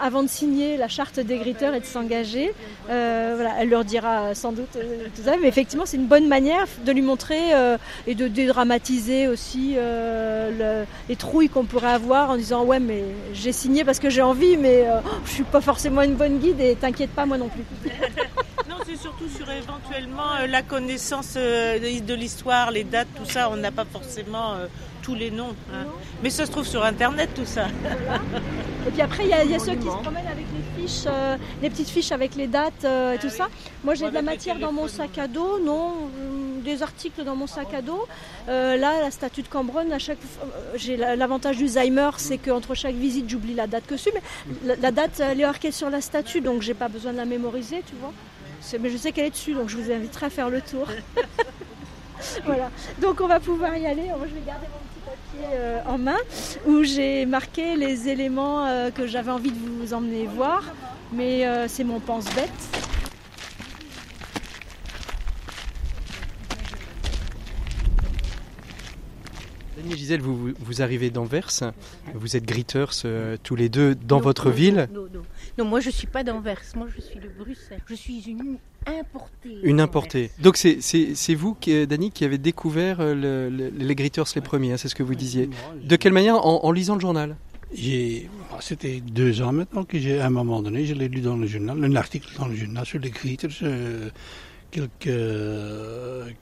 [0.00, 2.52] avant de signer la charte des griteurs et de s'engager.
[2.90, 6.28] Euh, voilà, elle leur dira sans doute euh, tout ça, mais effectivement, c'est une bonne
[6.28, 9.76] manière de lui montrer euh, et de dédramatiser aussi
[11.08, 14.56] les trouilles qu'on pourrait avoir en disant ouais, mais j'ai signé parce que j'ai envie,
[14.56, 14.86] mais
[15.24, 17.64] je suis pas forcément une bonne guide et t'inquiète pas, moi non plus.
[18.68, 23.50] non, c'est surtout sur éventuellement la connaissance de l'histoire, les dates, tout ça.
[23.50, 24.56] On n'a pas forcément
[25.04, 25.54] tous les noms.
[25.72, 25.84] Hein.
[26.22, 27.66] Mais ça se trouve sur Internet tout ça.
[28.86, 31.70] Et puis après, il y, a ceux qui se promènent avec les fiches, euh, les
[31.70, 33.48] petites fiches avec les dates euh, et tout ça.
[33.82, 37.36] Moi, j'ai de la matière dans mon sac à dos, non, euh, des articles dans
[37.36, 38.06] mon sac à dos.
[38.46, 40.18] là, la statue de Cambronne, à chaque,
[40.76, 44.12] j'ai l'avantage du Alzheimer, c'est qu'entre chaque visite, j'oublie la date que je suis.
[44.14, 47.26] Mais la, date, elle est marquée sur la statue, donc j'ai pas besoin de la
[47.26, 48.12] mémoriser, tu vois.
[48.80, 50.88] Mais je sais qu'elle est dessus, donc je vous inviterai à faire le tour.
[52.44, 52.70] voilà.
[53.00, 54.04] Donc on va pouvoir y aller.
[54.08, 54.84] Moi, je vais garder mon
[55.42, 56.18] euh, en main
[56.66, 60.62] où j'ai marqué les éléments euh, que j'avais envie de vous emmener voir.
[61.12, 62.83] Mais euh, c'est mon pense-bête.
[70.04, 71.50] Gisèle, vous, vous, arrivez d'Anvers,
[72.14, 72.92] vous êtes gritteurs
[73.42, 74.88] tous les deux dans votre ville.
[74.92, 75.22] Non, non,
[75.58, 77.80] non, moi je ne suis pas d'Anvers, moi je suis de Bruxelles.
[77.88, 79.56] Je suis une importée.
[79.62, 80.30] Une importée.
[80.40, 84.88] Donc c'est vous, qui, Dani, qui avez découvert euh, les Gritters les premiers, hein, c'est
[84.88, 85.48] ce que vous disiez.
[85.82, 87.36] De quelle manière en, lisant le journal?
[87.72, 91.36] Bah, c'était deux ans maintenant que j'ai, à un moment donné, je l'ai lu dans
[91.36, 93.48] le journal, un article dans le journal sur les Gritters.
[93.62, 94.10] Euh,
[94.70, 96.34] quelques,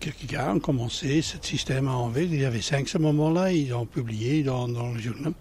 [0.00, 2.24] quelques gars ont commencé ce système à Anvers.
[2.24, 5.34] Il y avait cinq à ce moment-là, ils ont publié dans, dans, le journal.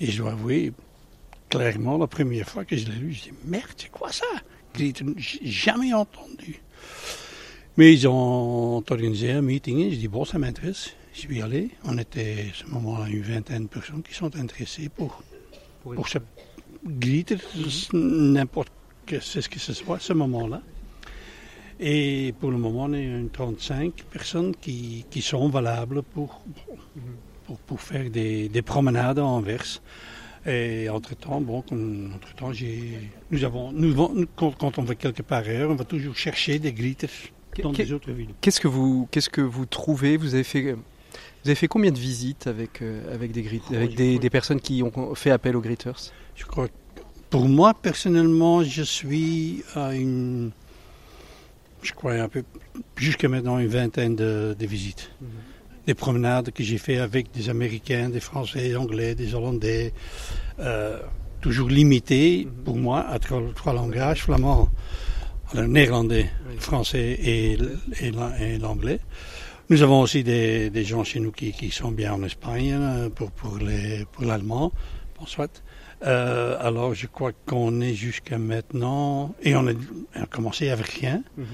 [0.00, 0.72] Et je dois avouer,
[1.48, 4.26] clairement, la première fois que je l'ai lu, je dit merde, c'est quoi ça?
[4.76, 4.94] J'ai
[5.44, 6.62] jamais entendu.
[7.76, 10.90] Mais ils ont organisé un meeting et je dis bon, ça m'intéresse.
[11.12, 11.70] Je suis allé.
[11.84, 15.22] On était à ce moment-là une vingtaine de personnes qui sont intéressées pour,
[15.82, 16.18] pour, ce
[16.86, 17.36] glitter,
[17.92, 18.72] n'importe
[19.20, 20.62] ce que ce soit à ce moment-là.
[21.80, 26.42] Et pour le moment, on une 35 personnes qui, qui sont valables pour,
[27.46, 29.80] pour, pour faire des, des promenades en Anvers.
[30.46, 32.98] Et entre-temps, bon, entre-temps, j'ai,
[33.30, 37.08] nous avons, nous, quand, on va quelque part ailleurs, on va toujours chercher des glitters
[37.62, 38.34] dans des autres villes.
[38.42, 40.18] Qu'est-ce que vous, qu'est-ce que vous trouvez?
[40.18, 40.80] Vous avez fait, vous
[41.46, 44.82] avez fait combien de visites avec, euh, avec des oh, avec des, des, personnes qui
[44.82, 46.68] ont fait appel aux gritters Je crois,
[47.28, 50.52] pour moi personnellement, je suis à une,
[51.82, 52.42] je crois un peu,
[52.96, 55.10] jusqu'à maintenant une vingtaine de, de visites.
[55.20, 55.28] Mhm
[55.86, 59.92] des promenades que j'ai fait avec des Américains, des Français, des Anglais, des Hollandais,
[60.60, 60.98] euh,
[61.40, 64.68] toujours limitées pour moi à trois, langages, flamand,
[65.54, 67.58] le néerlandais, français et,
[68.00, 69.00] et, l'anglais.
[69.68, 73.08] Nous avons aussi des, des, gens chez nous qui, qui, sont bien en Espagne euh,
[73.08, 74.72] pour, pour, les, pour l'allemand,
[75.18, 75.62] bon, soit.
[76.02, 80.88] Euh, alors je crois qu'on est jusqu'à maintenant, et on a, on a commencé avec
[80.88, 81.22] rien.
[81.36, 81.46] Mhm.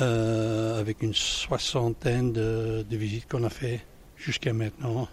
[0.00, 3.80] Euh, avec une soixantaine de, visites qu'on a fait
[4.16, 5.08] jusqu'à maintenant.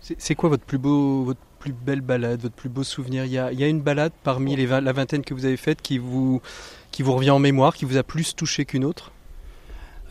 [0.00, 3.24] C'est quoi votre plus beau, votre plus belle balade, votre plus beau souvenir?
[3.24, 5.56] Il y, a, il y a, une balade parmi les la vingtaine que vous avez
[5.56, 6.42] faite qui vous,
[6.90, 9.12] qui vous revient en mémoire, qui vous a plus touché qu'une autre?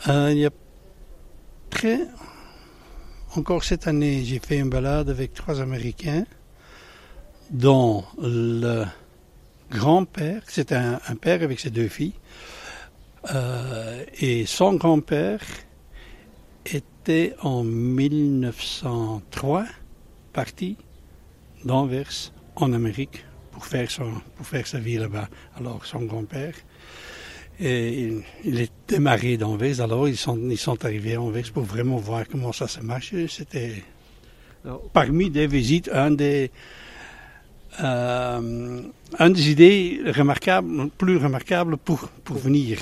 [0.08, 0.52] Euh, Il y a
[1.70, 2.00] très...
[3.36, 6.26] Encore cette année, j'ai fait une balade avec trois Américains,
[7.50, 8.86] dont le
[9.72, 12.14] grand-père, c'est un, un, père avec ses deux filles,
[13.34, 15.42] euh, et son grand-père
[16.66, 19.66] était en 1903
[20.34, 20.78] parti
[21.64, 25.30] d'Anvers en Amérique pour faire, son, pour faire sa vie là-bas.
[25.58, 26.54] Alors son grand-père,
[27.60, 31.98] il, il est démarré d'Anvers, alors ils sont, ils sont arrivés à Anvers pour vraiment
[31.98, 33.14] voir comment ça se marche.
[33.30, 33.84] C'était
[34.94, 36.52] parmi des visites, un des,
[37.84, 38.82] euh,
[39.20, 42.80] un des idées remarquables, plus remarquables pour, pour venir.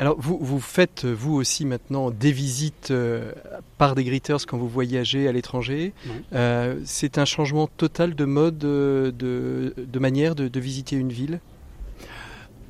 [0.00, 3.32] Alors, vous, vous faites, vous aussi, maintenant, des visites euh,
[3.78, 5.92] par des gritters quand vous voyagez à l'étranger.
[6.32, 11.10] Euh, c'est un changement total de mode, euh, de, de manière de, de, visiter une
[11.10, 11.40] ville?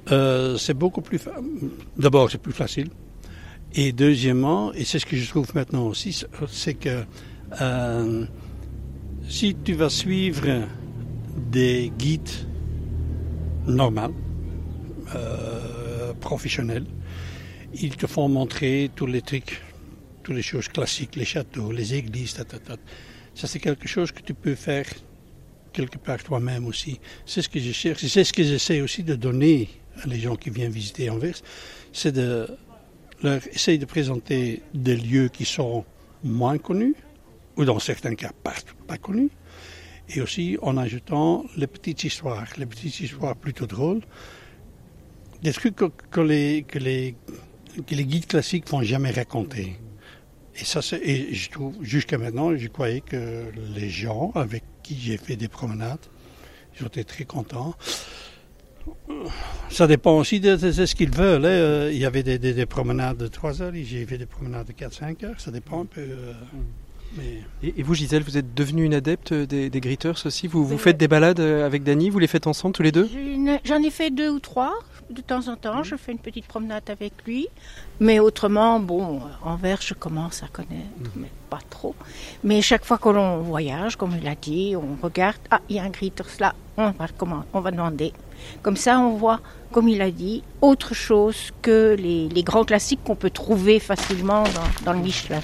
[0.09, 1.21] C'est beaucoup plus...
[1.99, 2.89] D'abord, c'est plus facile.
[3.75, 7.05] Et deuxièmement, et c'est ce que je trouve maintenant aussi, c'est que
[9.29, 10.63] si tu vas suivre
[11.39, 12.31] des guides
[13.67, 14.15] normaux,
[15.15, 16.87] euh, professionnels,
[17.75, 19.63] ils te font montrer tous les trucs,
[20.23, 22.35] toutes les choses classiques, les châteaux, les églises,
[23.35, 24.87] ça c'est quelque chose que tu peux faire
[25.73, 26.99] quelque part toi-même aussi.
[27.25, 29.69] C'est ce que je cherche, c'est ce que j'essaie aussi de donner
[30.03, 31.37] à les gens qui viennent visiter Anvers,
[31.93, 32.49] c'est de
[33.23, 35.85] leur essayer de présenter des lieux qui sont
[36.25, 36.95] moins connus,
[37.57, 38.55] ou dans certains cas pas,
[38.87, 39.31] pas connus,
[40.11, 44.01] et aussi en ajoutant les petites histoires, les petites histoires plutôt drôles,
[45.43, 47.15] des trucs que, les, que, les,
[47.87, 49.77] que les guides classiques vont jamais raconter.
[50.61, 53.45] Et ça, et je trouve, jusqu'à maintenant, je croyais que
[53.77, 56.05] les gens avec qui j'ai fait des promenades,
[56.77, 57.75] ils ont été très contents.
[59.71, 61.45] Ça dépend aussi de, ce qu'ils veulent.
[61.45, 61.91] Hein.
[61.93, 65.41] Il y avait des, promenades de 3 heures, j'ai fait des promenades de 4-5 heures,
[65.41, 66.01] ça dépend un peu.
[66.01, 66.33] Euh,
[67.17, 67.43] mais...
[67.63, 70.97] et, vous, Gisèle, vous êtes devenue une adepte des, des gritters aussi Vous, vous faites
[70.97, 73.09] des balades euh, avec Dany Vous les faites ensemble tous les deux
[73.65, 74.75] J'en ai fait deux ou trois.
[75.11, 77.49] De temps en temps, je fais une petite promenade avec lui.
[77.99, 81.11] Mais autrement, bon, envers, je commence à connaître, mhm.
[81.17, 81.95] mais pas trop.
[82.45, 85.79] Mais chaque fois que l'on voyage, comme il a dit, on regarde, ah, il y
[85.79, 88.13] a un gritters là, on va, comment, on va demander.
[88.63, 89.41] Comme ça, on voit,
[89.73, 94.45] comme il a dit, autre chose que les, grands classiques qu'on peut trouver facilement
[94.85, 95.41] dans, le Michelin.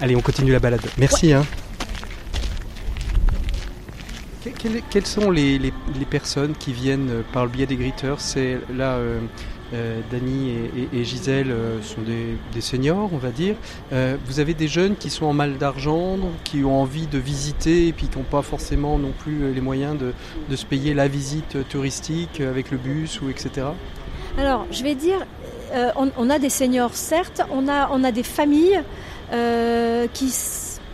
[0.00, 0.82] Allez, on continue la balade.
[0.98, 1.32] Merci.
[1.32, 1.44] Hein.
[4.90, 5.72] quelles sont les,
[6.10, 9.20] personnes qui viennent euh, par le biais des gritters C'est là, euh,
[9.74, 10.52] euh Dany
[10.92, 13.56] et, Gisèle euh, sont des, seniors, on va dire.
[14.26, 17.92] vous avez des jeunes qui sont en mal d'argent, qui ont envie de visiter et
[17.92, 22.40] puis qui n'ont pas forcément non plus les moyens de, se payer la visite touristique
[22.40, 23.68] avec le bus ou etc.
[24.38, 25.26] Alors, je vais dire,
[25.96, 28.82] on, a des seniors, certes, on a, on a des familles
[30.12, 30.30] qui,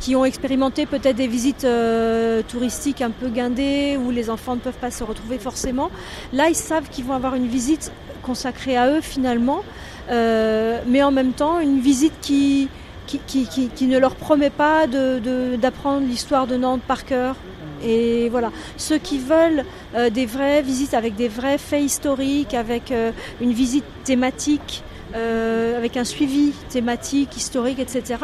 [0.03, 4.61] qui ont expérimenté peut-être des visites euh, touristiques un peu guindées où les enfants ne
[4.61, 5.90] peuvent pas se retrouver forcément.
[6.33, 7.92] Là, ils savent qu'ils vont avoir une visite
[8.23, 9.62] consacrée à eux finalement,
[10.11, 12.68] euh, mais en même temps une visite qui,
[13.07, 17.37] qui, qui, qui ne leur promet pas d'apprendre de, l'histoire de Nantes par cœur.
[17.85, 19.64] Et voilà, ceux qui veulent
[20.12, 22.92] des vraies visites avec des vrais faits historiques, avec
[23.40, 28.16] une visite thématique, euh, avec un suivi thématique, historique, etc.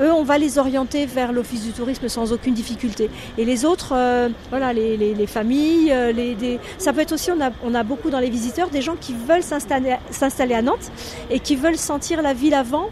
[0.00, 3.10] Eux, on va les orienter vers l'Office du tourisme sans aucune difficulté.
[3.36, 7.78] Et les autres, euh, voilà, les, les, familles, euh, ça peut être aussi, on a,
[7.78, 10.90] a beaucoup dans les visiteurs des gens qui veulent s'installer à Nantes
[11.30, 12.88] et qui veulent sentir la ville avant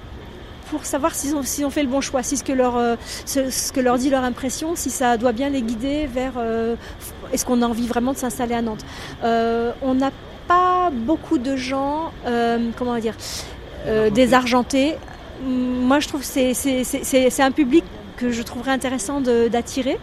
[0.70, 4.76] pour savoir s'ils ont, fait le bon choix, si ce que, leur, dit leur impression,
[4.76, 6.34] si ça doit bien les guider vers
[7.32, 8.84] est-ce qu'on a envie vraiment de s'installer à Nantes.
[9.24, 10.10] on n'a
[10.50, 13.14] pas beaucoup de gens, euh, comment dire,
[13.86, 14.96] euh, désargentés.
[15.44, 17.84] Moi, je trouve que c'est un public
[18.16, 19.96] que je trouverais intéressant d'attirer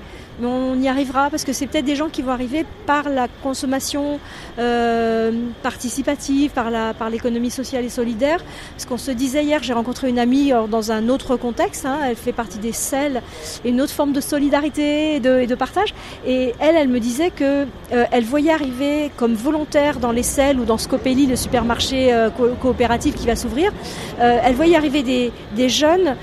[0.43, 4.19] on y arrivera parce que c'est peut-être des gens qui vont arriver par la consommation
[4.59, 5.31] euh,
[5.63, 8.39] participative, par la par l'économie sociale et solidaire.
[8.77, 11.85] Ce qu'on se disait hier, j'ai rencontré une amie euh, dans un autre contexte.
[11.85, 13.21] Hein, elle fait partie des CEL,
[13.65, 15.93] une autre forme de solidarité et de, partage.
[16.25, 20.59] Et elle, elle me disait que euh, elle voyait arriver comme volontaire dans les CEL
[20.59, 22.13] ou dans Scopelli, le supermarché
[22.61, 23.71] coopératif qui va s'ouvrir.
[24.19, 26.15] elle voyait arriver des jeunes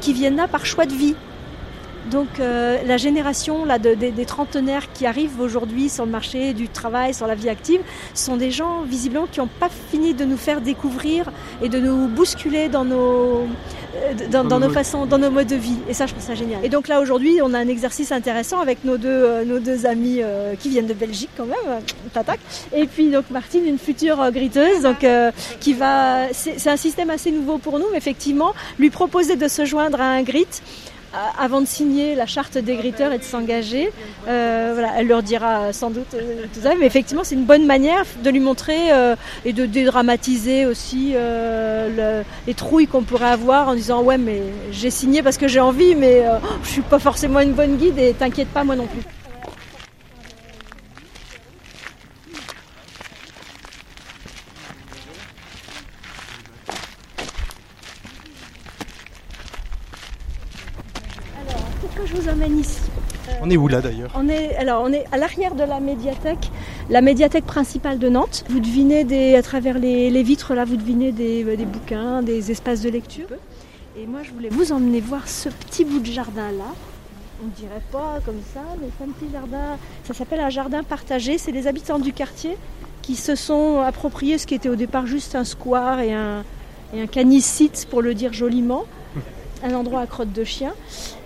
[0.00, 1.14] qui viennent là par choix de vie
[2.10, 7.14] donc euh, la génération là, des trentenaires qui arrivent aujourd'hui sur le marché du travail,
[7.14, 7.80] sur la vie active,
[8.14, 11.30] sont des gens visiblement qui n'ont pas fini de nous faire découvrir
[11.62, 13.46] et de nous bousculer dans nos,
[13.96, 15.78] euh, dans, nos façons, dans nos modes de vie.
[15.88, 16.64] Et ça, je trouve ça génial.
[16.64, 19.86] Et donc là aujourd'hui, on a un exercice intéressant avec nos deux, euh, nos deux
[19.86, 20.20] amis
[20.60, 21.80] qui viennent de Belgique quand même,
[22.12, 22.40] Tatac.
[22.74, 25.04] Et puis donc Martine, une future griteuse, donc
[25.60, 26.32] qui va.
[26.32, 30.04] C'est un système assez nouveau pour nous, mais effectivement, lui proposer de se joindre à
[30.04, 30.46] un grit
[31.38, 33.90] avant de signer la charte des gritteurs et de s'engager.
[34.28, 38.04] Euh, elle leur dira sans doute euh, tout ça, mais effectivement, c'est une bonne manière
[38.22, 41.14] de lui montrer euh, et de dédramatiser aussi
[42.46, 45.94] les trouilles qu'on pourrait avoir en disant ouais, mais j'ai signé parce que j'ai envie,
[45.94, 46.24] mais
[46.62, 49.02] je suis pas forcément une bonne guide et t'inquiète pas, moi non plus.
[63.46, 66.50] On est où là d'ailleurs On est alors on est à l'arrière de la médiathèque,
[66.90, 68.44] la médiathèque principale de Nantes.
[68.48, 72.90] Vous devinez à travers les, vitres là, vous devinez des, des, bouquins, des espaces de
[72.90, 73.28] lecture.
[73.96, 76.74] Et moi je voulais vous emmener voir ce petit bout de jardin là.
[77.40, 79.78] On ne dirait pas comme ça, mais c'est un petit jardin.
[80.02, 81.38] Ça s'appelle un jardin partagé.
[81.38, 82.56] C'est les habitants du quartier
[83.02, 86.42] qui se sont appropriés ce qui était au départ juste un square et un,
[86.92, 88.86] et un canicite pour le dire joliment,
[89.62, 90.72] un endroit à crotte de chien.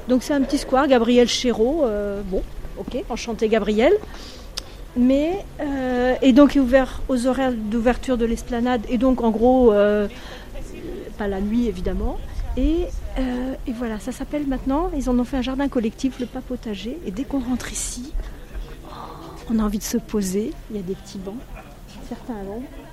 [0.08, 2.42] Donc c'est un petit square, Gabriel Chéreau, euh, bon,
[2.78, 3.92] ok, enchanté Gabriel.
[4.96, 9.72] Mais, euh, et donc est ouvert aux horaires d'ouverture de l'esplanade, et donc en gros,
[9.72, 10.08] euh,
[11.16, 12.18] pas la nuit évidemment.
[12.56, 12.86] Et,
[13.78, 17.22] voilà, ça s'appelle maintenant, ils en ont fait un jardin collectif, le papotager, et dès
[17.22, 18.12] qu'on rentre ici,
[19.48, 21.38] on a envie de se poser, il y a des petits bancs,
[22.08, 22.42] certains à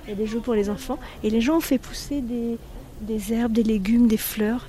[0.04, 3.32] il y a des jeux pour les enfants, et les gens ont fait pousser des
[3.32, 4.68] herbes, des légumes, des fleurs.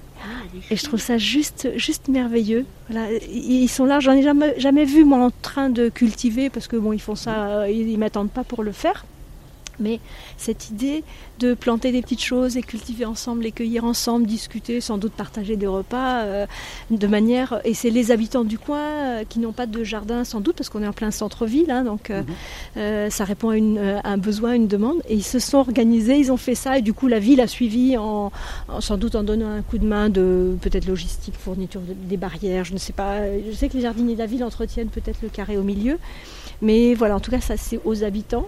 [0.69, 2.65] Et je trouve ça juste, juste merveilleux.
[3.31, 6.75] Ils sont là, j'en ai jamais, jamais vu moi en train de cultiver parce que
[6.75, 9.05] bon, ils font ça, ils, ils m'attendent pas pour le faire.
[9.79, 9.99] Mais
[10.37, 11.03] cette idée
[11.39, 15.55] de planter des petites choses et cultiver ensemble, les cueillir ensemble, discuter, sans doute partager
[15.55, 16.45] des repas, euh,
[16.91, 17.61] de manière.
[17.63, 20.69] Et c'est les habitants du coin euh, qui n'ont pas de jardin, sans doute, parce
[20.69, 22.23] qu'on est en plein centre-ville, hein, donc euh,
[22.77, 25.01] euh, ça répond à, une, à, un besoin, une demande.
[25.07, 27.47] Et ils se sont organisés, ils ont fait ça, et du coup la ville a
[27.47, 28.31] suivi, en,
[28.67, 32.17] en sans doute en donnant un coup de main de peut-être logistique, fourniture de, des
[32.17, 33.19] barrières, je ne sais pas.
[33.49, 35.97] Je sais que les jardiniers de la ville entretiennent peut-être le carré au milieu,
[36.61, 38.47] mais voilà, en tout cas, ça c'est aux habitants.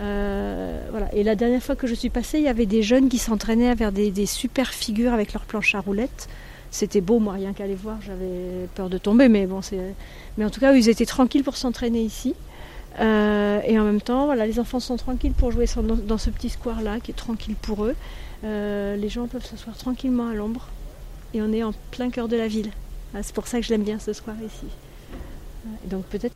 [0.00, 1.12] Euh, voilà.
[1.14, 3.74] Et la dernière fois que je suis passée, il y avait des jeunes qui s'entraînaient
[3.76, 6.28] faire des, super figures avec leurs planches à roulettes.
[6.70, 9.94] C'était beau, moi, rien qu'à les voir, j'avais peur de tomber, mais bon, c'est.
[10.38, 12.34] Mais en tout cas, ils étaient tranquilles pour s'entraîner ici.
[13.00, 16.30] Euh, et en même temps, voilà, les enfants sont tranquilles pour jouer dans, dans ce
[16.30, 17.96] petit square-là, qui est tranquille pour eux.
[18.44, 20.68] Euh, les gens peuvent s'asseoir tranquillement à l'ombre.
[21.34, 22.70] Et on est en plein cœur de la ville.
[23.22, 24.66] C'est pour ça que je l'aime bien ce square ici.
[25.84, 26.34] Et donc peut-être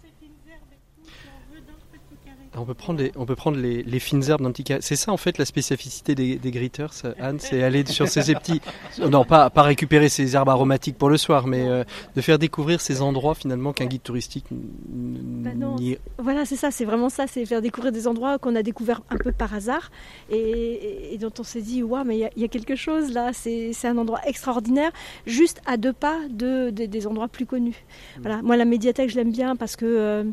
[2.56, 4.78] on peut prendre les, on peut prendre les, les fines herbes d'un petit cas.
[4.80, 8.60] C'est ça en fait la spécificité des, des gritters, Anne, c'est aller sur ces petits,
[8.98, 11.84] non pas pas récupérer ces herbes aromatiques pour le soir, mais euh,
[12.14, 14.46] de faire découvrir ces endroits finalement qu'un guide touristique.
[14.50, 15.76] Bah non,
[16.18, 19.16] voilà, c'est ça, c'est vraiment ça, c'est faire découvrir des endroits qu'on a découvert un
[19.16, 19.90] peu par hasard
[20.30, 23.12] et, et, et dont on s'est dit waouh, mais il y, y, a quelque chose
[23.12, 24.90] là, c'est un endroit extraordinaire,
[25.26, 27.84] juste à deux pas de, de des endroits plus connus.
[28.20, 30.24] Voilà, moi la médiathèque je l'aime bien parce que euh,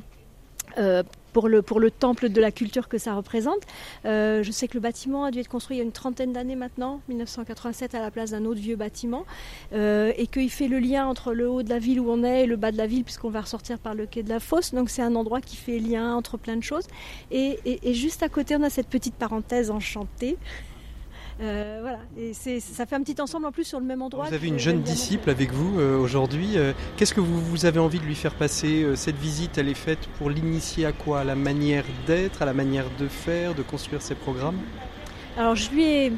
[0.78, 1.03] euh,
[1.34, 3.61] pour le, pour le temple de la culture que ça représente.
[4.05, 6.34] Euh, je sais que le bâtiment a dû être construit il y a une trentaine
[6.34, 9.25] d'années maintenant, 1987, à la place d'un autre vieux bâtiment,
[9.73, 12.43] euh, et qu'il fait le lien entre le haut de la ville où on est
[12.43, 14.73] et le bas de la ville, puisqu'on va ressortir par le quai de la Fosse.
[14.73, 16.88] Donc c'est un endroit qui fait lien entre plein de choses.
[17.32, 20.38] Et, et, et juste à côté, on a cette petite parenthèse enchantée.
[21.39, 24.25] Euh, voilà, et ça fait un petit ensemble en plus sur le même endroit.
[24.25, 26.57] Vous avez une jeune disciple avec vous euh, aujourd'hui.
[26.57, 29.73] Euh, Qu'est-ce que vous, vous, avez envie de lui faire passer Cette visite, elle est
[29.73, 31.21] faite pour l'initier à quoi?
[31.21, 34.59] À la manière d'être, à la manière de faire, de construire ses programmes?
[35.38, 36.11] Alors je lui ai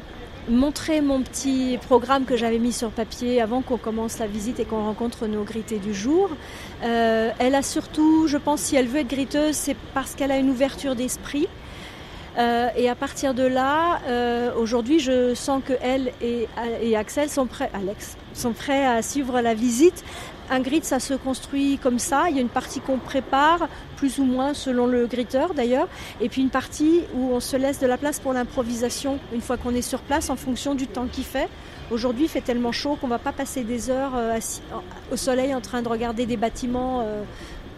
[0.48, 4.64] montré mon petit programme que j'avais mis sur papier avant qu'on commence la visite et
[4.64, 6.30] qu'on rencontre nos grittés du jour.
[6.82, 10.38] Euh, elle a surtout, je pense, si elle veut être griteuse, c'est parce qu'elle a
[10.38, 11.48] une ouverture d'esprit.
[12.36, 17.46] Euh, et à partir de là, euh, aujourd'hui, je sens que elle et, Axel sont
[17.46, 20.04] prêts, Alex, sont prêts à suivre la visite.
[20.50, 22.24] Un grid, ça se construit comme ça.
[22.28, 25.88] Il y a une partie qu'on prépare, plus ou moins selon le gritteur d'ailleurs,
[26.20, 29.56] et puis une partie où on se laisse de la place pour l'improvisation une fois
[29.56, 31.48] qu'on est sur place en fonction du temps qu'il fait.
[31.90, 34.38] Aujourd'hui, il fait tellement chaud qu'on va pas passer des heures euh,
[35.12, 37.06] au soleil en train de regarder des bâtiments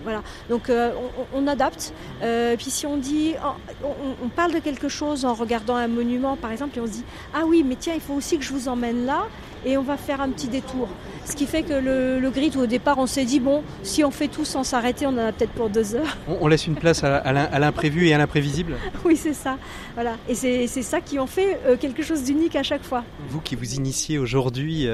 [0.06, 0.22] voilà.
[0.48, 0.92] Donc euh,
[1.34, 1.92] on, on, adapte.
[2.22, 3.34] Euh, puis si on dit,
[3.82, 6.92] on, on, parle de quelque chose en regardant un monument par exemple, et on se
[6.92, 7.04] dit
[7.34, 9.26] ah oui, mais tiens, il faut aussi que je vous emmène là,
[9.64, 10.88] et on va faire un petit détour.
[11.24, 14.12] Ce qui fait que le, le grid au départ, on s'est dit bon, si on
[14.12, 16.16] fait tout sans s'arrêter, on en a peut-être pour deux heures.
[16.28, 18.76] On, laisse une place à l'imprévu et à l'imprévisible.
[19.04, 19.58] oui, c'est ça.
[19.94, 20.14] Voilà.
[20.28, 23.02] Et c'est ça qui en fait euh, quelque chose d'unique à chaque fois.
[23.28, 24.86] Vous qui vous initiez aujourd'hui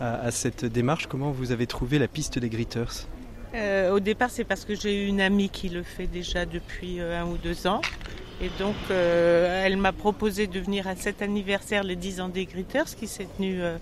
[0.00, 3.06] à, à cette démarche, comment vous avez trouvé la piste des gritters?
[3.54, 7.20] Euh, au départ, c'est parce que j'ai une amie qui le fait déjà depuis euh,
[7.20, 7.80] un ou deux ans.
[8.40, 12.46] Et donc, euh, elle m'a proposé de venir à cet anniversaire, les 10 ans des
[12.46, 13.76] Gritters, qui s'est tenu euh,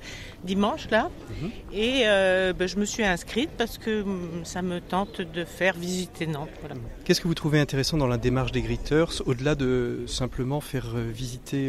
[0.45, 1.05] dimanche, là.
[1.05, 1.51] Mm -hmm.
[1.73, 4.05] Et euh, ben, je me suis inscrite parce que
[4.45, 6.57] ça me tente de faire visiter Nantes.
[6.61, 6.77] Voilà.
[7.05, 10.89] Qu'est-ce que vous trouvez intéressant dans la démarche des Gritters, au-delà de simplement faire
[11.23, 11.63] visiter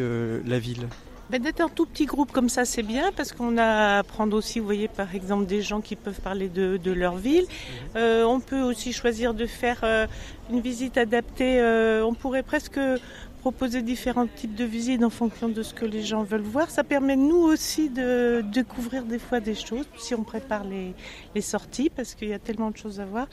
[0.46, 0.88] la ville?
[1.30, 4.36] Ben D'être un tout petit groupe comme ça, c'est bien parce qu'on a à prendre
[4.36, 7.46] aussi, vous voyez, par exemple, des gens qui peuvent parler de, de leur ville.
[7.96, 10.06] Euh, on peut aussi choisir de faire euh,
[10.52, 11.60] une visite adaptée.
[11.60, 12.80] Euh, on pourrait presque
[13.46, 16.70] proposer différents types de visites en fonction de ce que les gens veulent voir.
[16.70, 20.94] Ça permet nous aussi de découvrir des fois des choses si on prépare les,
[21.36, 23.28] les sorties parce qu'il y a tellement de choses à voir.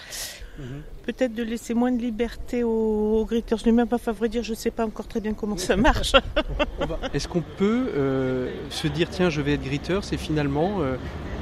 [0.59, 0.63] Mmh.
[1.07, 3.59] Peut-être de laisser moins de liberté aux, aux gritters.
[3.59, 5.77] Je n'ai même pas favori dire, je ne sais pas encore très bien comment ça
[5.77, 6.13] marche.
[7.15, 10.97] Est-ce qu'on peut euh, se dire, tiens, je vais être gritter, et finalement, euh,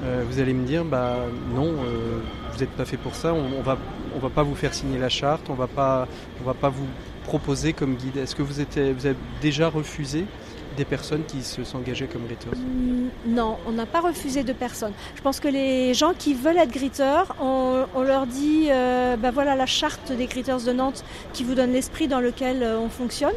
[0.05, 1.16] euh, vous allez me dire, bah
[1.55, 2.21] non, euh,
[2.53, 3.79] vous n'êtes pas fait pour ça, on, on va,
[4.14, 6.07] on va pas vous faire signer la charte, on va pas,
[6.41, 6.87] on va pas vous
[7.29, 8.16] proposer comme guide?
[8.16, 10.24] Est-ce que vous, avez déjà refusé
[10.79, 14.55] des personnes qui se sont engagées comme greeters mm, Non, on n'a pas refusé de
[14.55, 14.95] personnes.
[15.14, 19.66] Je pense que les gens qui veulent être greeters, on, leur dit, ben voilà la
[19.66, 21.05] charte des greeters de Nantes
[21.35, 23.35] qui vous donne l'esprit dans lequel on fonctionne.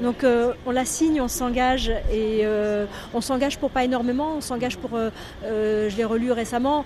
[0.00, 4.40] Donc euh, on la signe, on s'engage et euh, on s'engage pour pas énormément, on
[4.40, 5.10] s'engage pour, euh,
[5.42, 6.84] je l'ai relu récemment,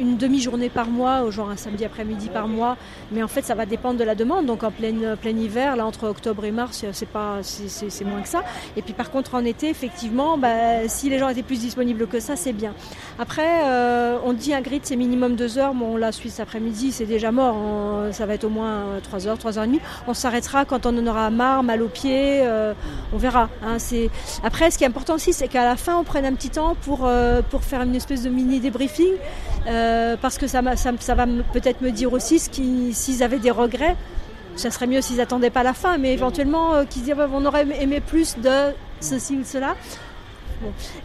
[0.00, 2.76] une demi-journée par mois, genre un samedi après-midi par mois.
[3.10, 4.46] Mais en fait ça va dépendre de la demande.
[4.46, 8.28] Donc en plein, plein hiver, là entre octobre et mars, c'est pas c'est moins que
[8.28, 8.42] ça.
[8.76, 12.20] Et puis par contre en été, effectivement, bah, si les gens étaient plus disponibles que
[12.20, 12.74] ça, c'est bien.
[13.18, 13.62] Après,
[14.24, 15.74] on dit un grid c'est minimum deux heures.
[15.74, 17.56] Bon la Suisse après-midi, c'est déjà mort.
[18.12, 19.80] ça va être au moins trois heures, trois heures et demie.
[20.06, 22.74] On s'arrêtera quand on en aura marre, mal au pied, euh,
[23.12, 23.48] on verra.
[23.64, 23.76] Hein,
[24.42, 26.76] Après, ce qui est important aussi, c'est qu'à la fin, on prenne un petit temps
[26.82, 29.12] pour, euh, pour faire une espèce de mini débriefing,
[29.66, 33.96] euh, parce que ça, va peut-être me dire aussi s'ils avaient des regrets.
[34.56, 38.00] Ça serait mieux s'ils n'attendaient pas la fin, mais éventuellement qu'ils disent on aurait aimé
[38.00, 39.74] plus de ceci ou cela.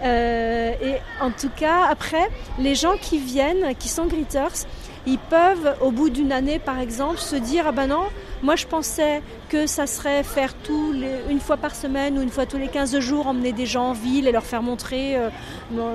[0.04, 4.66] et en tout cas, après, les gens qui viennent, qui sont greeters,
[5.08, 8.04] ils peuvent, au bout d'une année par exemple, se dire ah ben non,
[8.44, 10.94] moi je pensais que ça serait faire tout
[11.30, 13.94] une fois par semaine ou une fois tous les 15 jours, emmener des gens en
[13.94, 15.30] ville et leur faire montrer, euh,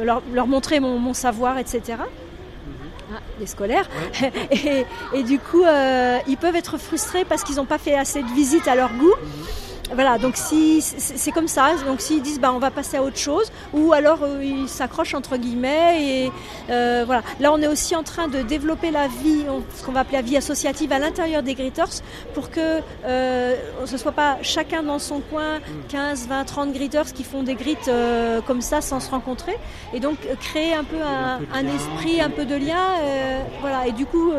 [0.02, 1.98] leur, montrer mon, savoir, etc.
[3.14, 3.88] Ah, les scolaires.
[5.14, 8.30] et, du coup, euh, ils peuvent être frustrés parce qu'ils n'ont pas fait assez de
[8.34, 9.14] visites à leur goût.
[9.94, 13.18] Voilà, donc si c'est comme ça, donc s'ils disent bah on va passer à autre
[13.18, 16.32] chose, ou alors euh, ils s'accrochent entre guillemets et
[16.70, 17.22] euh, voilà.
[17.40, 19.44] Là on est aussi en train de développer la vie,
[19.76, 22.02] ce qu'on va appeler la vie associative à l'intérieur des greeters,
[22.34, 27.24] pour que euh, ce soit pas chacun dans son coin, 15, 20, 30 greeters qui
[27.24, 27.56] font des
[27.88, 29.56] euh, comme ça sans se rencontrer,
[29.92, 32.86] et donc créer un peu un, un esprit, un peu de lien,
[33.60, 33.86] voilà.
[33.86, 34.32] Et du coup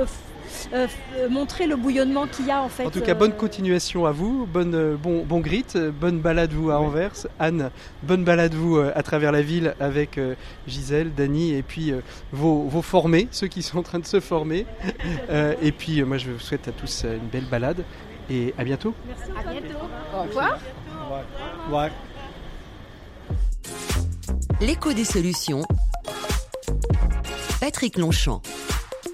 [0.73, 2.85] euh, euh, montrer le bouillonnement qu'il y a en fait.
[2.85, 5.65] En tout cas, bonne euh, continuation à vous, bonne, bon, bon grit,
[5.99, 7.27] bonne balade vous à Anvers.
[7.39, 10.19] Anne, bonne balade vous à travers la ville avec
[10.67, 11.93] Gisèle, Dany et puis
[12.31, 14.65] vos, vos, formés, ceux qui sont en train de se former.
[15.61, 17.83] et puis moi je vous souhaite à tous une belle balade
[18.29, 18.93] et à bientôt.
[19.07, 19.31] Merci.
[19.31, 19.77] À bientôt.
[20.15, 20.59] Au revoir.
[21.09, 21.89] Au revoir.
[24.61, 25.63] L'écho des solutions.
[27.59, 28.41] Patrick Longchamp.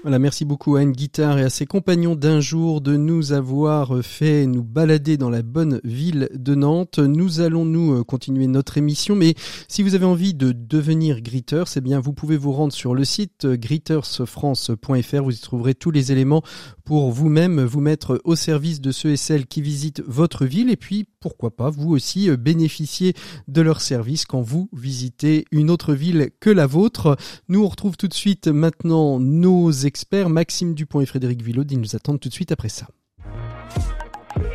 [0.02, 4.02] Voilà, merci beaucoup à Anne Guitare et à ses compagnons d'un jour de nous avoir
[4.02, 6.98] fait nous balader dans la bonne ville de Nantes.
[6.98, 9.34] Nous allons nous euh, continuer notre émission, mais
[9.68, 13.04] si vous avez envie de devenir greeter, c'est bien vous pouvez vous rendre sur le
[13.04, 15.22] site euh, greetersfrance.fr.
[15.22, 16.42] Vous y trouverez tous les éléments
[16.86, 20.76] pour vous-même vous mettre au service de ceux et celles qui visitent votre ville et
[20.76, 23.12] puis pourquoi pas vous aussi euh, bénéficier
[23.48, 27.18] de leur service quand vous visitez une autre ville que la vôtre.
[27.50, 31.64] Nous on retrouve tout de suite maintenant nos experts Maxime Dupont et Frédéric Villot.
[31.68, 32.86] Ils nous attendent tout de suite après ça.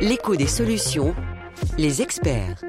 [0.00, 1.14] L'écho des solutions,
[1.76, 2.64] les experts.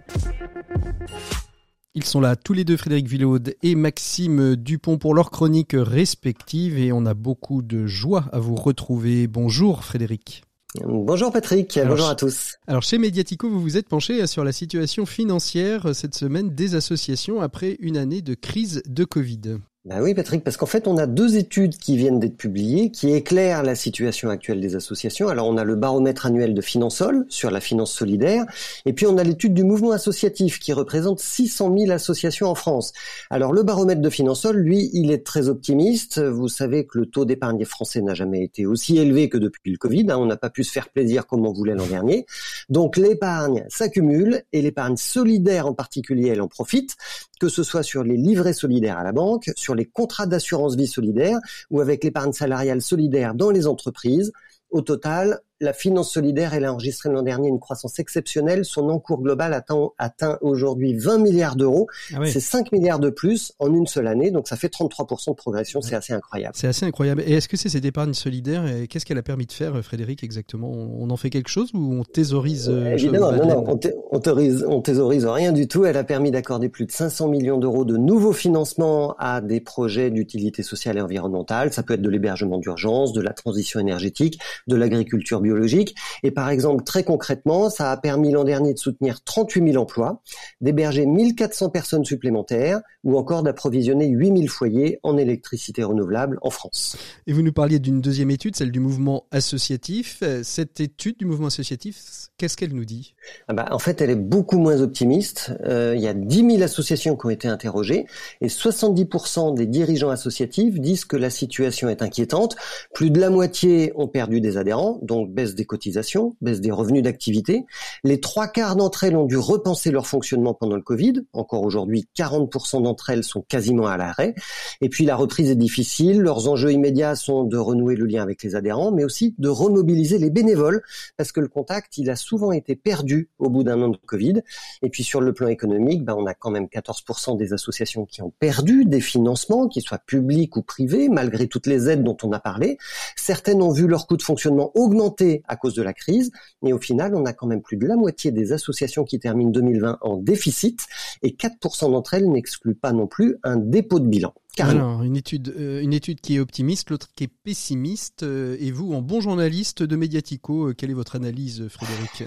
[1.95, 6.77] Ils sont là tous les deux, Frédéric Villaud et Maxime Dupont, pour leurs chroniques respectives
[6.77, 9.27] et on a beaucoup de joie à vous retrouver.
[9.27, 10.43] Bonjour Frédéric.
[10.83, 12.55] Bonjour Patrick, bonjour à tous.
[12.67, 17.39] Alors chez Mediatico, vous vous êtes penché sur la situation financière cette semaine des associations
[17.39, 19.59] après une année de crise de Covid.
[19.87, 23.13] Ben oui, Patrick, parce qu'en fait, on a deux études qui viennent d'être publiées qui
[23.13, 25.29] éclairent la situation actuelle des associations.
[25.29, 28.43] Alors, on a le baromètre annuel de Finansol sur la finance solidaire,
[28.85, 32.91] et puis on a l'étude du mouvement associatif qui représente 600 000 associations en France.
[33.29, 36.19] Alors, le baromètre de Finansol, lui, il est très optimiste.
[36.19, 39.77] Vous savez que le taux d'épargne français n'a jamais été aussi élevé que depuis le
[39.77, 40.07] Covid.
[40.09, 40.17] Hein.
[40.17, 42.25] On n'a pas pu se faire plaisir comme on voulait l'an dernier.
[42.67, 46.97] Donc, l'épargne s'accumule, et l'épargne solidaire en particulier, elle en profite
[47.39, 50.87] que ce soit sur les livrets solidaires à la banque, sur les contrats d'assurance vie
[50.87, 54.31] solidaire ou avec l'épargne salariale solidaire dans les entreprises.
[54.69, 58.63] Au total, la finance solidaire, elle a enregistré l'an dernier une croissance exceptionnelle.
[58.65, 61.87] Son encours global atteint, atteint aujourd'hui 20 milliards d'euros.
[62.13, 64.31] Ah c'est 5 milliards de plus en une seule année.
[64.31, 65.81] Donc ça fait 33% de progression.
[65.81, 66.53] C'est assez incroyable.
[66.55, 67.23] C'est assez incroyable.
[67.25, 70.23] Et est-ce que c'est cette épargne solidaire et qu'est-ce qu'elle a permis de faire, Frédéric,
[70.23, 70.69] exactement?
[70.69, 73.79] On en fait quelque chose ou on thésaurise euh, Évidemment, non, non, on,
[74.11, 75.85] on, théorise, on thésaurise rien du tout.
[75.85, 80.11] Elle a permis d'accorder plus de 500 millions d'euros de nouveaux financements à des projets
[80.11, 81.73] d'utilité sociale et environnementale.
[81.73, 85.95] Ça peut être de l'hébergement d'urgence, de la transition énergétique, de l'agriculture biologique.
[86.23, 90.21] Et par exemple, très concrètement, ça a permis l'an dernier de soutenir 38 000 emplois,
[90.61, 96.97] d'héberger 1400 personnes supplémentaires ou encore d'approvisionner 8000 foyers en électricité renouvelable en France.
[97.25, 100.21] Et vous nous parliez d'une deuxième étude, celle du mouvement associatif.
[100.43, 103.15] Cette étude du mouvement associatif, qu'est-ce qu'elle nous dit?
[103.47, 105.53] Ah bah, En fait, elle est beaucoup moins optimiste.
[105.65, 108.05] Euh, il y a 10 000 associations qui ont été interrogées
[108.41, 112.57] et 70% des dirigeants associatifs disent que la situation est inquiétante.
[112.93, 117.03] Plus de la moitié ont perdu des adhérents, donc baisse des cotisations, baisse des revenus
[117.03, 117.63] d'activité.
[118.03, 121.13] Les trois quarts d'entre elles ont dû repenser leur fonctionnement pendant le Covid.
[121.31, 124.33] Encore aujourd'hui, 40% d'entre elles sont quasiment à l'arrêt.
[124.81, 126.21] Et puis la reprise est difficile.
[126.21, 130.17] Leurs enjeux immédiats sont de renouer le lien avec les adhérents, mais aussi de remobiliser
[130.17, 130.81] les bénévoles,
[131.17, 134.41] parce que le contact, il a souvent été perdu au bout d'un an de Covid.
[134.81, 138.23] Et puis sur le plan économique, ben, on a quand même 14% des associations qui
[138.23, 142.31] ont perdu des financements, qu'ils soient publics ou privés, malgré toutes les aides dont on
[142.31, 142.79] a parlé.
[143.15, 146.79] Certaines ont vu leur coût de fonctionnement augmenter à cause de la crise, mais au
[146.79, 150.17] final, on a quand même plus de la moitié des associations qui terminent 2020 en
[150.17, 150.85] déficit,
[151.21, 154.33] et 4% d'entre elles n'excluent pas non plus un dépôt de bilan.
[154.59, 158.23] Alors, une étude, euh, une étude qui est optimiste, l'autre qui est pessimiste.
[158.23, 162.23] Euh, et vous, en bon journaliste de Mediatico, euh, quelle est votre analyse, Frédéric?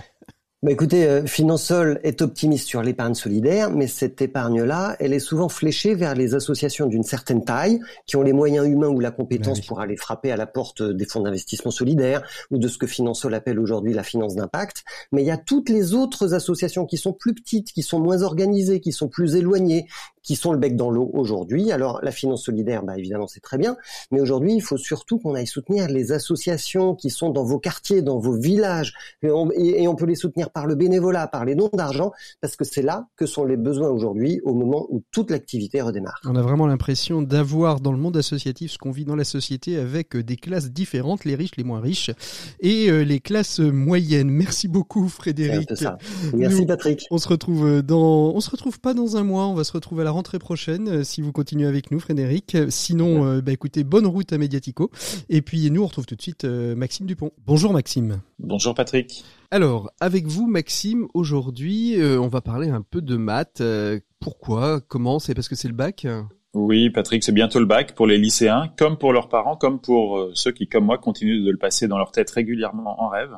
[0.62, 5.48] Bah écoutez, euh, Finansol est optimiste sur l'épargne solidaire, mais cette épargne-là, elle est souvent
[5.48, 9.62] fléchée vers les associations d'une certaine taille, qui ont les moyens humains ou la compétence
[9.62, 13.32] pour aller frapper à la porte des fonds d'investissement solidaire ou de ce que Finansol
[13.32, 14.84] appelle aujourd'hui la finance d'impact.
[15.12, 18.20] Mais il y a toutes les autres associations qui sont plus petites, qui sont moins
[18.20, 19.86] organisées, qui sont plus éloignées,
[20.22, 21.72] qui sont le bec dans l'eau aujourd'hui.
[21.72, 23.76] Alors la finance solidaire, bah, évidemment, c'est très bien,
[24.10, 28.02] mais aujourd'hui, il faut surtout qu'on aille soutenir les associations qui sont dans vos quartiers,
[28.02, 32.12] dans vos villages, et on, peut les soutenir par le bénévolat, par les dons d'argent,
[32.40, 36.20] parce que c'est là que sont les besoins aujourd'hui, au moment où toute l'activité redémarre.
[36.24, 39.76] On a vraiment l'impression d'avoir dans le monde associatif ce qu'on vit dans la société
[39.76, 42.10] avec euh, des classes différentes, les riches, les moins riches,
[42.60, 44.30] et euh, les classes moyennes.
[44.30, 45.70] Merci beaucoup, Frédéric.
[45.76, 45.98] Ça.
[46.34, 47.06] Merci, Patrick.
[47.10, 49.72] On se retrouve euh, dans, on se retrouve pas dans un mois, on va se
[49.72, 52.56] retrouver à la rentrée prochaine euh, si vous continuez avec nous, Frédéric.
[52.68, 54.90] Sinon, euh, bah, écoutez, bonne route à Mediatico.
[55.28, 57.32] Et puis nous, on retrouve tout de suite euh, Maxime Dupont.
[57.46, 58.20] Bonjour Maxime.
[58.38, 59.24] Bonjour Patrick.
[59.50, 63.62] Alors, avec vous, Maxime, aujourd'hui, on va parler un peu de maths.
[64.20, 64.80] pourquoi?
[64.80, 65.18] Comment?
[65.18, 66.06] C'est parce que c'est le bac?
[66.54, 70.30] Oui, Patrick, c'est bientôt le bac pour les lycéens, comme pour leurs parents, comme pour
[70.34, 73.36] ceux qui, comme moi, continuent de le passer dans leur tête régulièrement en rêve.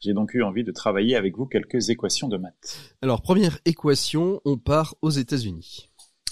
[0.00, 2.94] J'ai donc eu envie de travailler avec vous quelques équations de maths.
[3.02, 5.87] Alors, première équation, on part aux États-Unis.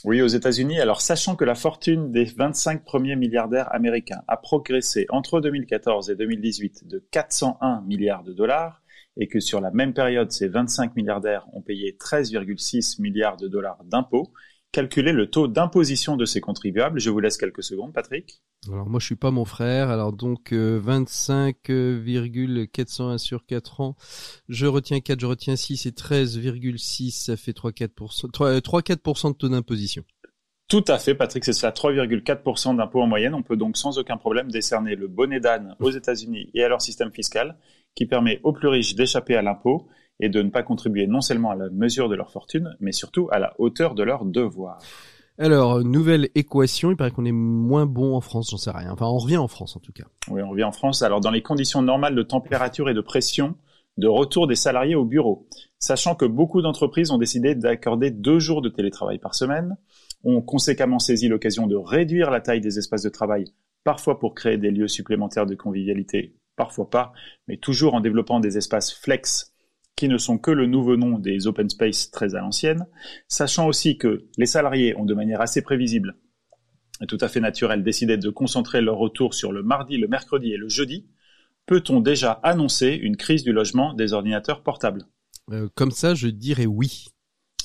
[0.06, 0.78] Oui, aux États-Unis.
[0.78, 6.14] Alors, sachant que la fortune des 25 premiers milliardaires américains a progressé entre 2014 et
[6.14, 8.84] 2018 de 401 milliards de dollars,
[9.16, 13.82] et que sur la même période, ces 25 milliardaires ont payé 13,6 milliards de dollars
[13.82, 14.32] d'impôts,
[14.76, 17.00] calculer le taux d'imposition de ces contribuables.
[17.00, 18.42] Je vous laisse quelques secondes, Patrick.
[18.70, 23.96] Alors moi je suis pas mon frère, alors donc 25,401 euh, sur 4 ans,
[24.50, 30.04] je retiens 4, je retiens 6 et 13,6, ça fait 3-4%, 3-4% de taux d'imposition.
[30.68, 33.32] Tout à fait, Patrick, c'est ça, 3,4% d'impôt en moyenne.
[33.34, 36.82] On peut donc sans aucun problème décerner le bonnet d'âne aux États-Unis et à leur
[36.82, 37.56] système fiscal,
[37.94, 39.88] qui permet aux plus riches d'échapper à l'impôt
[40.20, 43.28] et de ne pas contribuer non seulement à la mesure de leur fortune, mais surtout
[43.30, 44.78] à la hauteur de leurs devoirs.
[45.38, 48.90] Alors, nouvelle équation, il paraît qu'on est moins bon en France, j'en sais rien.
[48.90, 50.04] Enfin, on revient en France en tout cas.
[50.30, 51.02] Oui, on revient en France.
[51.02, 53.54] Alors, dans les conditions normales de température et de pression,
[53.98, 55.46] de retour des salariés au bureau.
[55.78, 59.76] Sachant que beaucoup d'entreprises ont décidé d'accorder deux jours de télétravail par semaine,
[60.24, 63.44] ont conséquemment saisi l'occasion de réduire la taille des espaces de travail,
[63.84, 67.12] parfois pour créer des lieux supplémentaires de convivialité, parfois pas,
[67.46, 69.54] mais toujours en développant des espaces flex
[69.96, 72.86] qui ne sont que le nouveau nom des open space très à l'ancienne,
[73.28, 76.16] sachant aussi que les salariés ont de manière assez prévisible
[77.02, 80.52] et tout à fait naturelle décidé de concentrer leur retour sur le mardi, le mercredi
[80.52, 81.06] et le jeudi,
[81.66, 85.04] peut-on déjà annoncer une crise du logement des ordinateurs portables?
[85.50, 87.06] Euh, Comme ça, je dirais oui.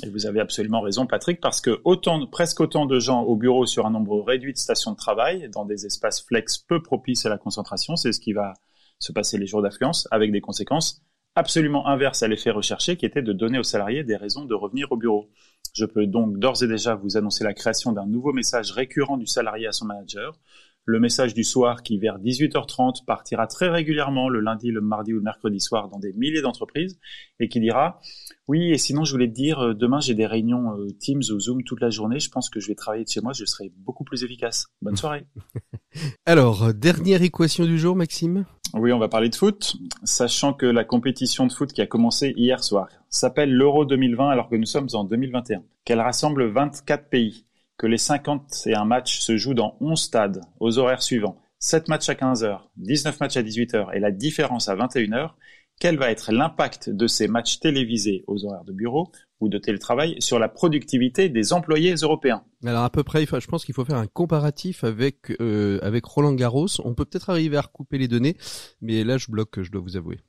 [0.04, 3.66] Et vous avez absolument raison, Patrick, parce que autant, presque autant de gens au bureau
[3.66, 7.30] sur un nombre réduit de stations de travail, dans des espaces flex peu propices à
[7.30, 8.54] la concentration, c'est ce qui va
[9.00, 11.04] se passer les jours d'affluence, avec des conséquences
[11.36, 14.92] absolument inverse à l'effet recherché qui était de donner aux salariés des raisons de revenir
[14.92, 15.30] au bureau.
[15.74, 19.28] Je peux donc d'ores et déjà vous annoncer la création d'un nouveau message récurrent du
[19.28, 20.38] salarié à son manager,
[20.86, 25.18] le message du soir qui vers 18h30 partira très régulièrement le lundi, le mardi ou
[25.18, 27.00] le mercredi soir dans des milliers d'entreprises
[27.40, 28.00] et qui dira
[28.48, 31.40] oui et sinon je voulais te dire euh, demain j'ai des réunions euh, Teams ou
[31.40, 33.72] Zoom toute la journée, je pense que je vais travailler de chez moi, je serai
[33.78, 34.68] beaucoup plus efficace.
[34.82, 35.26] Bonne soirée.
[36.26, 38.46] Alors, dernière équation du jour Maxime?
[38.74, 42.34] Oui, on va parler de foot, sachant que la compétition de foot qui a commencé
[42.38, 47.46] hier soir s'appelle l'Euro 2020 alors que nous sommes en 2021, qu'elle rassemble 24 pays,
[47.78, 52.14] que les 51 matchs se jouent dans 11 stades aux horaires suivants, 7 matchs à
[52.14, 55.32] 15h, 19 matchs à 18h et la différence à 21h,
[55.80, 59.12] quel va être l'impact de ces matchs télévisés aux horaires de bureau
[59.42, 63.66] ou de télétravail sur la productivité des employés européens Alors à peu près, je pense
[63.66, 66.68] qu'il faut faire un comparatif avec euh, avec Roland Garros.
[66.86, 68.38] On peut peut-être arriver à recouper les données,
[68.82, 70.20] mais là je bloque, je dois vous avouer.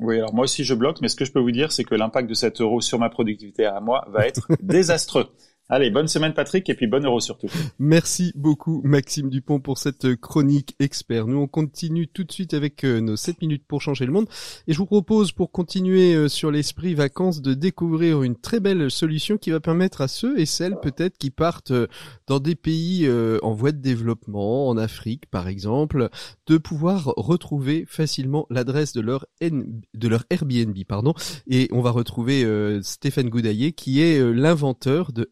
[0.00, 1.94] Oui, alors moi aussi je bloque, mais ce que je peux vous dire, c'est que
[1.94, 5.28] l'impact de cet euro sur ma productivité à moi va être désastreux.
[5.68, 7.46] Allez, bonne semaine Patrick et puis bonne euro surtout.
[7.78, 11.28] Merci beaucoup Maxime Dupont pour cette chronique expert.
[11.28, 14.28] Nous on continue tout de suite avec euh, nos 7 minutes pour changer le monde
[14.66, 18.90] et je vous propose pour continuer euh, sur l'esprit vacances de découvrir une très belle
[18.90, 21.86] solution qui va permettre à ceux et celles peut-être qui partent euh,
[22.26, 23.08] dans des pays
[23.42, 26.08] en voie de développement, en Afrique par exemple,
[26.46, 31.14] de pouvoir retrouver facilement l'adresse de leur Airbnb pardon
[31.46, 35.30] et on va retrouver Stéphane Goudaillé qui est l'inventeur de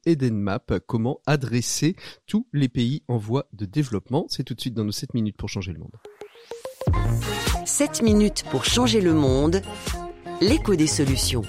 [0.87, 1.97] Comment adresser
[2.27, 4.27] tous les pays en voie de développement.
[4.29, 5.97] C'est tout de suite dans nos 7 minutes pour changer le monde.
[7.65, 9.63] 7 minutes pour changer le monde,
[10.41, 11.43] l'écho des solutions.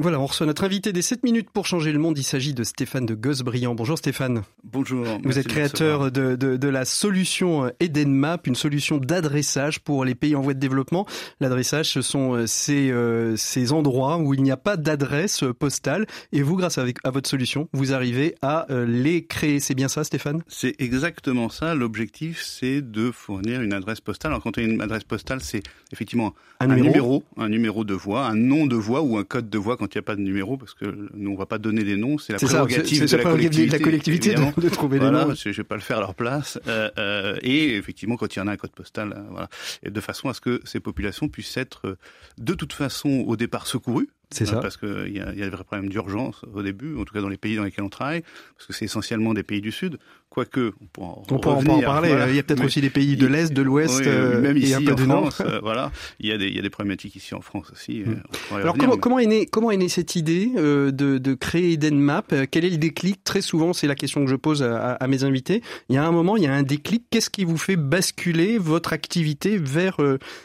[0.00, 2.16] Voilà, on reçoit notre invité des 7 minutes pour changer le monde.
[2.16, 3.74] Il s'agit de Stéphane de Gosse-Briand.
[3.74, 4.42] Bonjour Stéphane.
[4.62, 5.04] Bonjour.
[5.24, 10.14] Vous êtes créateur de, de, de, la solution euh, EdenMap, une solution d'adressage pour les
[10.14, 11.04] pays en voie de développement.
[11.40, 16.06] L'adressage, ce sont euh, ces, euh, ces endroits où il n'y a pas d'adresse postale.
[16.30, 19.58] Et vous, grâce à, à, votre solution, vous arrivez à les créer.
[19.58, 20.44] C'est bien ça, Stéphane?
[20.46, 21.74] C'est exactement ça.
[21.74, 24.30] L'objectif, c'est de fournir une adresse postale.
[24.30, 27.24] Alors, quand on a une adresse postale, c'est effectivement un, numéro.
[27.36, 29.98] un numéro de voie, un nom de voie ou un code de voie quand il
[29.98, 30.84] n'y a pas de numéro, parce que
[31.14, 34.34] nous, on va pas donner des noms, c'est la prérogative de, la collectivité, la collectivité
[34.34, 35.34] de, trouver voilà, des noms.
[35.34, 36.58] Je vais pas le faire à leur place.
[36.66, 39.48] Euh, euh, et effectivement, quand il y en a un code postal, euh, voilà,
[39.82, 41.96] et de façon à ce que ces populations puissent être
[42.38, 44.56] de toute façon au départ secourues, c'est ça.
[44.56, 47.20] Parce qu'il y a, y a des vrais problèmes d'urgence au début, en tout cas
[47.20, 48.22] dans les pays dans lesquels on travaille,
[48.56, 49.98] parce que c'est essentiellement des pays du Sud.
[50.28, 52.14] Quoique, on pourra en, on revenir, en parler.
[52.28, 54.74] Il y a peut-être aussi des pays de l'Est, de l'Ouest, euh, même ici et
[54.74, 55.40] un peu en du France.
[55.40, 55.48] Nord.
[55.48, 58.00] Euh, voilà, il y, a des, il y a des problématiques ici en France aussi.
[58.00, 58.54] Mmh.
[58.54, 59.00] Alors comment, mais...
[59.00, 62.70] comment, est née, comment est née cette idée euh, de, de créer EdenMap Quel est
[62.70, 63.24] le déclic?
[63.24, 65.62] Très souvent, c'est la question que je pose à, à, mes invités.
[65.88, 67.04] Il y a un moment, il y a un déclic.
[67.10, 69.96] Qu'est-ce qui vous fait basculer votre activité vers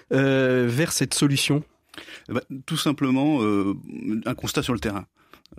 [0.10, 1.64] vers cette solution?
[2.30, 3.74] Bah, Tout simplement euh,
[4.26, 5.06] un constat sur le terrain.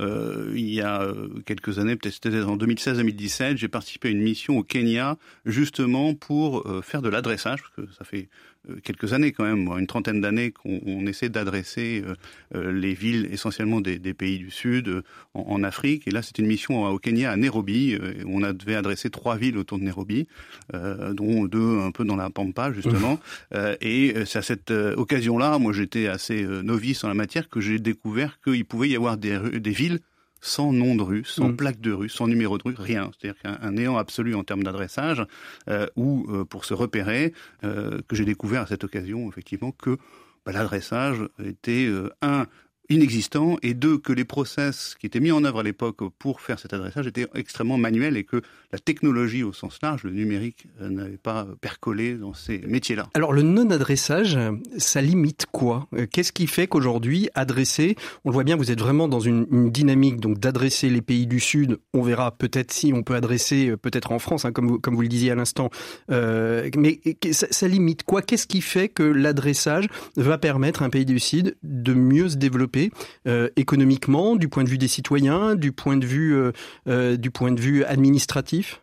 [0.01, 1.07] Euh, il y a
[1.47, 6.82] quelques années, peut-être en 2016-2017, j'ai participé à une mission au Kenya justement pour euh,
[6.82, 8.28] faire de l'adressage, parce que ça fait euh,
[8.83, 12.03] quelques années quand même, une trentaine d'années qu'on essaie d'adresser
[12.55, 15.03] euh, les villes essentiellement des, des pays du Sud
[15.35, 16.07] en, en, Afrique.
[16.07, 17.99] Et là, c'était une mission au Kenya, à Nairobi.
[18.27, 20.27] On devait adresser trois villes autour de Nairobi,
[20.73, 23.19] dont deux un peu dans la pampa justement.
[23.81, 28.39] et c'est à cette occasion-là, moi j'étais assez novice en la matière, que j'ai découvert
[28.43, 30.01] qu'il pouvait y avoir des, des villes
[30.45, 31.57] sans nom de rue, sans mmh.
[31.57, 33.11] plaque de rue, sans numéro de rue, rien.
[33.18, 35.24] C'est-à-dire qu'un néant absolu en termes d'adressage,
[35.68, 37.32] euh, ou euh, pour se repérer,
[37.64, 39.97] euh, que j'ai découvert à cette occasion, effectivement, que
[40.45, 41.90] bah, l'adressage était,
[42.20, 42.47] un,
[42.91, 46.59] inexistant et deux que les process qui étaient mis en œuvre à l'époque pour faire
[46.59, 50.89] cet adressage étaient extrêmement manuels et que la technologie au sens large, le numérique, euh,
[50.89, 53.09] n'avait pas percolé dans ces métiers-là.
[53.14, 54.39] Alors le non-adressage,
[54.76, 55.87] ça limite quoi?
[55.95, 59.47] Euh, Qu'est-ce qui fait qu'aujourd'hui, adresser, on le voit bien, vous êtes vraiment dans une,
[59.70, 61.78] dynamique donc d'adresser les pays du Sud.
[61.95, 64.95] On verra peut-être si on peut adresser euh, peut-être en France, hein, comme vous comme
[64.95, 65.70] vous le disiez à l'instant.
[66.09, 67.01] Mais
[67.32, 68.22] ça, ça limite quoi?
[68.22, 72.37] Qu'est-ce qui fait que l'adressage va permettre à un pays du Sud de mieux se
[72.37, 72.74] développer?
[73.27, 76.53] Euh, économiquement, du point de vue des citoyens, du point de vue, euh,
[76.89, 78.83] euh, du point de vue administratif?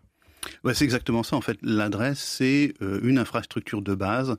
[0.64, 1.36] Ouais, C'est exactement ça.
[1.36, 4.36] En fait, l'adresse, c'est une infrastructure de base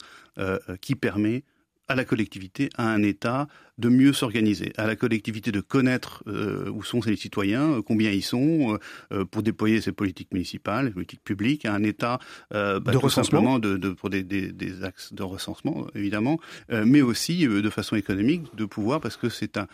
[0.80, 1.44] qui permet
[1.86, 3.46] à la collectivité, à un État,
[3.78, 8.10] de mieux s'organiser, à la collectivité de connaître euh, où sont ses citoyens, euh, combien
[8.10, 8.78] ils sont,
[9.12, 12.18] euh, pour déployer ses politiques municipales, les politiques publiques, à un État
[12.50, 16.38] bah, de recensement, de, de, pour des, des, des, axes de recensement évidemment,
[16.70, 19.66] mais aussi de façon économique de pouvoir, parce que c'est un,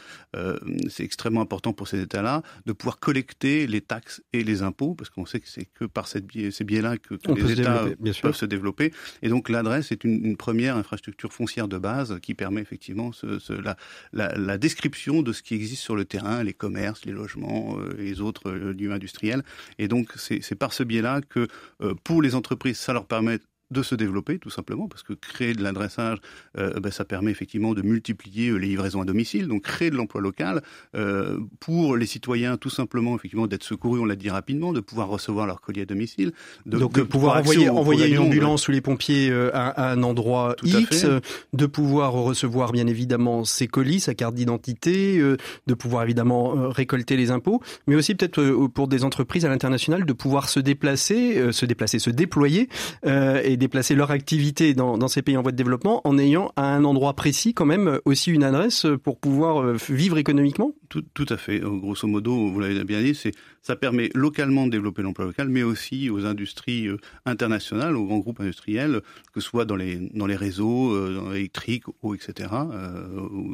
[0.88, 5.10] c'est extrêmement important pour ces États-là, de pouvoir collecter les taxes et les impôts, parce
[5.10, 7.86] qu'on sait que c'est que par cette biais, ces biais-là que, que les États
[8.22, 8.92] peuvent se développer,
[9.22, 13.38] et donc l'adresse est une, une, première infrastructure foncière de base qui permet effectivement ce,
[13.38, 13.76] ce, la,
[14.12, 18.20] la, description de ce qui existe sur le terrain, les commerces, les logements, euh, les
[18.20, 19.42] autres euh, lieux industriels.
[19.78, 21.48] Et donc c'est par ce biais-là que
[21.82, 23.38] euh, pour les entreprises, ça leur permet
[23.70, 26.18] de se développer tout simplement parce que créer de l'adressage
[26.56, 29.96] euh, ben, ça permet effectivement de multiplier euh, les livraisons à domicile donc créer de
[29.96, 30.62] l'emploi local
[30.94, 35.08] euh, pour les citoyens tout simplement effectivement d'être secourus on l'a dit rapidement de pouvoir
[35.08, 36.32] recevoir leur colis à domicile
[36.64, 40.54] de, donc de pouvoir envoyer, envoyer une ambulance ou les pompiers à, à, un endroit
[40.56, 41.06] tout X
[41.52, 47.18] de pouvoir recevoir bien évidemment ses colis sa carte d'identité euh, de pouvoir évidemment récolter
[47.18, 51.66] les impôts mais aussi peut-être pour des entreprises à l'international de pouvoir se déplacer se
[51.66, 52.70] déplacer se déployer
[53.04, 56.84] et déplacer leur activité dans, ces pays en voie de développement en ayant à un
[56.84, 60.72] endroit précis quand même aussi une adresse pour pouvoir euh, vivre économiquement?
[60.88, 61.60] Tout, tout, à fait.
[61.60, 63.32] Grosso modo, vous l'avez bien dit, c'est
[63.62, 66.88] ça permet localement de développer l'emploi local, mais aussi aux industries
[67.26, 69.02] internationales, aux grands groupes industriels,
[69.34, 73.06] que ce soit dans les dans les réseaux, dans l'électrique, ou etc., euh,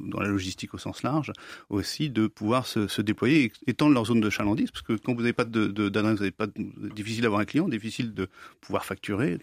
[0.06, 1.32] dans la logistique au sens large,
[1.68, 5.20] aussi de pouvoir se, se déployer, étendre leur zone de chalandise, parce que quand vous
[5.20, 6.46] n'avez pas de, de, vous n'avez pas
[6.94, 8.28] difficile d'avoir un client, difficile de
[8.60, 9.38] pouvoir facturer.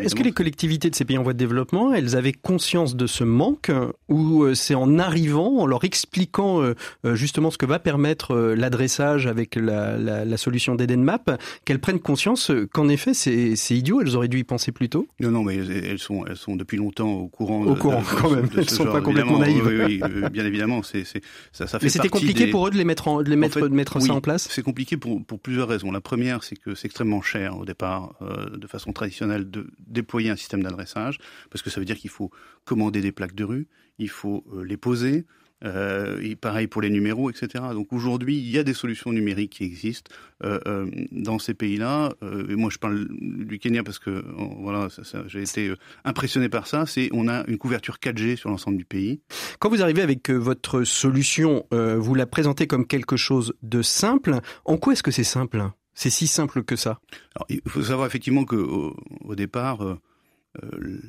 [0.00, 3.06] Est-ce que les collectivités de ces pays en voie de développement, elles avaient conscience de
[3.06, 3.70] ce manque,
[4.08, 6.72] ou c'est en arrivant, en leur expliquant
[7.04, 12.50] justement ce que va permettre l'adressage avec la, la, la solution d'EdenMap, qu'elles prennent conscience
[12.72, 15.98] qu'en effet c'est idiot, elles auraient dû y penser plus tôt Non, non, mais elles
[15.98, 17.62] sont, elles sont depuis longtemps au courant.
[17.64, 19.64] Au courant quand même, elles ne sont pas complètement naïves.
[19.66, 22.50] Oui, oui, bien évidemment, c'est ça, ça fait Mais c'était compliqué des...
[22.50, 24.14] pour eux de les mettre, en, de les mettre, en fait, de mettre oui, ça
[24.14, 25.90] en place C'est compliqué pour, pour plusieurs raisons.
[25.90, 30.30] La première, c'est que c'est extrêmement cher au départ, euh, de façon traditionnelle, de déployer
[30.30, 31.18] un système d'adressage,
[31.50, 32.30] parce que ça veut dire qu'il faut
[32.64, 33.66] commander des plaques de rue,
[33.98, 35.24] il faut euh, les poser,
[35.64, 37.64] euh, et pareil pour les numéros, etc.
[37.72, 40.10] Donc aujourd'hui, il y a des solutions numériques qui existent
[40.44, 42.12] euh, euh, dans ces pays-là.
[42.48, 44.24] Et moi, je parle du Kenya parce que
[44.60, 45.72] voilà, ça, ça, j'ai été
[46.04, 46.84] impressionné par ça.
[46.86, 49.20] C'est on a une couverture 4G sur l'ensemble du pays.
[49.58, 54.40] Quand vous arrivez avec votre solution, vous la présentez comme quelque chose de simple.
[54.64, 55.62] En quoi est-ce que c'est simple?
[55.94, 57.00] C'est si simple que ça?
[57.36, 59.98] Alors, Il faut savoir effectivement que au, au départ,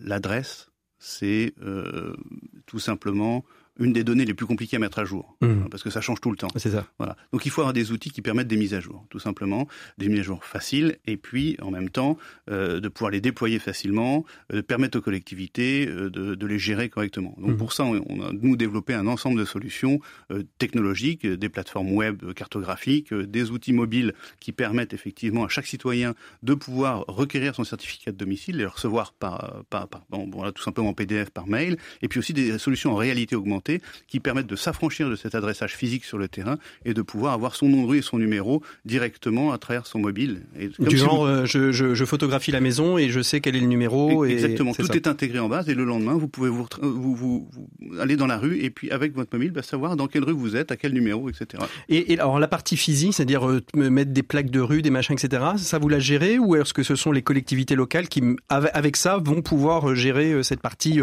[0.03, 1.53] l'adresse, c'est
[2.65, 3.43] tout simplement
[3.79, 5.69] une des données les plus compliquées à mettre à jour, mmh.
[5.69, 6.47] parce que ça change tout le temps.
[6.55, 6.87] C'est ça.
[6.97, 7.17] Voilà.
[7.33, 9.67] Donc il faut avoir des outils qui permettent des mises à jour, tout simplement,
[9.97, 12.17] des mises à jour faciles, et puis en même temps
[12.49, 16.59] euh, de pouvoir les déployer facilement, euh, de permettre aux collectivités euh, de, de, les
[16.59, 17.35] gérer correctement.
[17.37, 17.57] Donc mmh.
[17.57, 19.99] pour ça, on a nous développé un ensemble de solutions
[20.31, 26.15] euh, technologiques, des plateformes web cartographiques, des outils mobiles qui permettent effectivement à chaque citoyen
[26.43, 30.43] de pouvoir requérir son certificat de domicile et le recevoir par, par, par bon, bon,
[30.43, 33.64] là, tout simplement en PDF par mail, et puis aussi des solutions en réalité augmentée
[34.07, 37.55] qui permettent de s'affranchir de cet adressage physique sur le terrain et de pouvoir avoir
[37.55, 40.41] son nom de rue et son numéro directement à travers son mobile.
[40.59, 41.25] Et du genre, vous...
[41.25, 44.25] euh, je, je, je, photographie la maison et je sais quel est le numéro.
[44.25, 47.15] Et, exactement, tout est, est, intégré en base et le lendemain, vous pouvez vous, vous,
[47.15, 50.23] vous, vous, aller dans la rue et puis avec votre mobile, bah, savoir dans quelle
[50.23, 51.63] rue vous êtes, à quel numéro, etc.
[51.89, 55.15] Et, et alors la partie physique, c'est-à-dire euh, mettre des plaques de rue, des machins,
[55.15, 58.95] etc., ça vous la gérez ou est-ce que ce sont les collectivités locales qui, avec
[58.97, 60.99] ça, vont pouvoir euh, gérer cette partie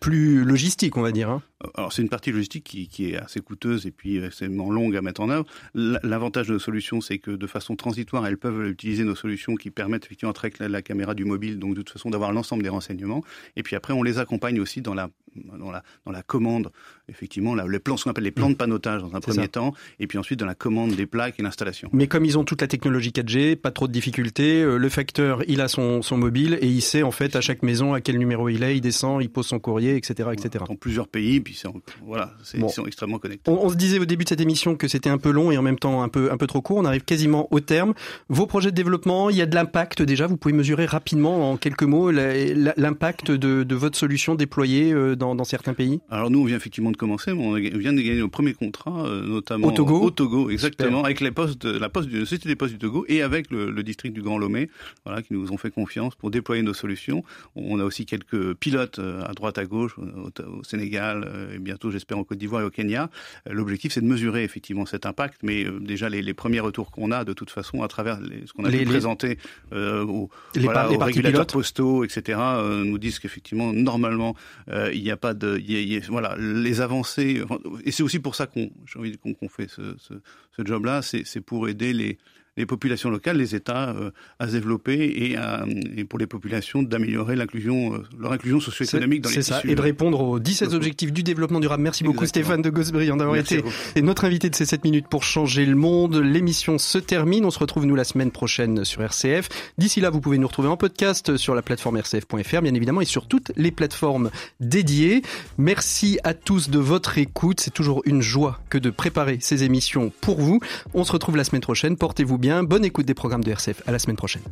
[0.00, 1.42] plus logistique, on va dire hein?
[1.74, 5.20] Alors c'est une partie logistique qui, est assez coûteuse et puis extrêmement longue à mettre
[5.20, 5.44] en œuvre.
[5.74, 9.70] L'avantage de nos solutions, c'est que de façon transitoire, elles peuvent utiliser nos solutions qui
[9.70, 12.68] permettent effectivement avec la, la caméra du mobile, donc de toute façon d'avoir l'ensemble des
[12.68, 13.24] renseignements.
[13.56, 15.10] Et puis après, on les accompagne aussi dans la
[15.58, 16.70] dans la dans la commande,
[17.08, 19.48] effectivement, là, les plans, ce qu'on appelle les plans de panotage dans un premier ça.
[19.48, 21.88] temps, et puis ensuite dans la commande des plaques et l'installation.
[21.92, 24.62] Mais comme ils ont toute la technologie 4G, pas trop de difficultés.
[24.62, 27.62] Euh, le facteur, il a son son mobile et il sait en fait à chaque
[27.62, 30.64] maison à quel numéro il est, il descend, il pose son courrier, etc., etc.
[30.68, 31.68] Dans plusieurs pays, puis c'est
[32.04, 32.68] voilà, bon.
[32.68, 33.50] ils sont extrêmement connectés.
[33.50, 35.58] On, on, se disait au début de cette émission que c'était un peu long et
[35.58, 36.78] en même temps un peu, un peu trop court.
[36.78, 37.94] On arrive quasiment au terme.
[38.28, 40.26] Vos projets de développement, il y a de l'impact déjà.
[40.26, 45.34] Vous pouvez mesurer rapidement, en quelques mots, l'impact de, de, votre solution déployée euh, dans,
[45.34, 48.18] dans, certains pays Alors nous, on vient effectivement de commencer, mais on vient de gagner
[48.18, 50.00] nos premiers contrats, euh, notamment au Togo.
[50.00, 51.04] Au Togo, exactement, Super.
[51.04, 53.82] avec les postes la poste du Société des Postes du Togo et avec le, le
[53.82, 54.70] district du Grand Lomé,
[55.04, 57.24] voilà, qui nous ont fait confiance pour déployer nos solutions.
[57.54, 61.90] On a aussi quelques pilotes euh, à droite, à gauche, au, au Sénégal, et bientôt,
[61.90, 63.10] j'espère, en Côte d'Ivoire et au Kenya.
[63.50, 67.10] L'objectif, c'est de mesurer effectivement cet impact, mais euh, déjà les, les premiers retours qu'on
[67.10, 69.38] a, de toute façon, à travers les, ce qu'on a les, pu les, présenter
[69.72, 71.52] euh, aux, les, voilà, aux régulateurs pilotes.
[71.52, 74.34] postaux, etc., euh, nous disent qu'effectivement, normalement,
[74.70, 75.60] euh, il n'y a pas de,
[76.08, 77.42] voilà, les avancées.
[77.84, 80.20] Et c'est aussi pour ça qu'on, j'ai envie qu'on qu fait ce
[80.64, 82.18] job-là, c'est pour aider les
[82.56, 85.64] les populations locales, les États euh, à se développer et, à,
[85.96, 89.74] et pour les populations d'améliorer l'inclusion, euh, leur inclusion socio-économique dans les C'est ça, et
[89.74, 91.82] de répondre aux 17 objectifs du développement durable.
[91.82, 92.24] Merci beaucoup.
[92.26, 93.62] Stéphane de Gosbriand d'avoir été
[93.94, 96.16] et notre invité de ces 7 minutes pour changer le monde.
[96.16, 99.48] L'émission se termine, on se retrouve nous la semaine prochaine sur RCF.
[99.78, 103.06] D'ici là, vous pouvez nous retrouver en podcast sur la plateforme rcf.fr bien évidemment et
[103.06, 104.30] sur toutes les plateformes
[104.60, 105.22] dédiées.
[105.58, 110.12] Merci à tous de votre écoute, c'est toujours une joie que de préparer ces émissions
[110.20, 110.60] pour vous.
[110.94, 113.82] On se retrouve la semaine prochaine, portez-vous bien Bonne écoute des programmes de RCF.
[113.86, 114.42] À la semaine prochaine.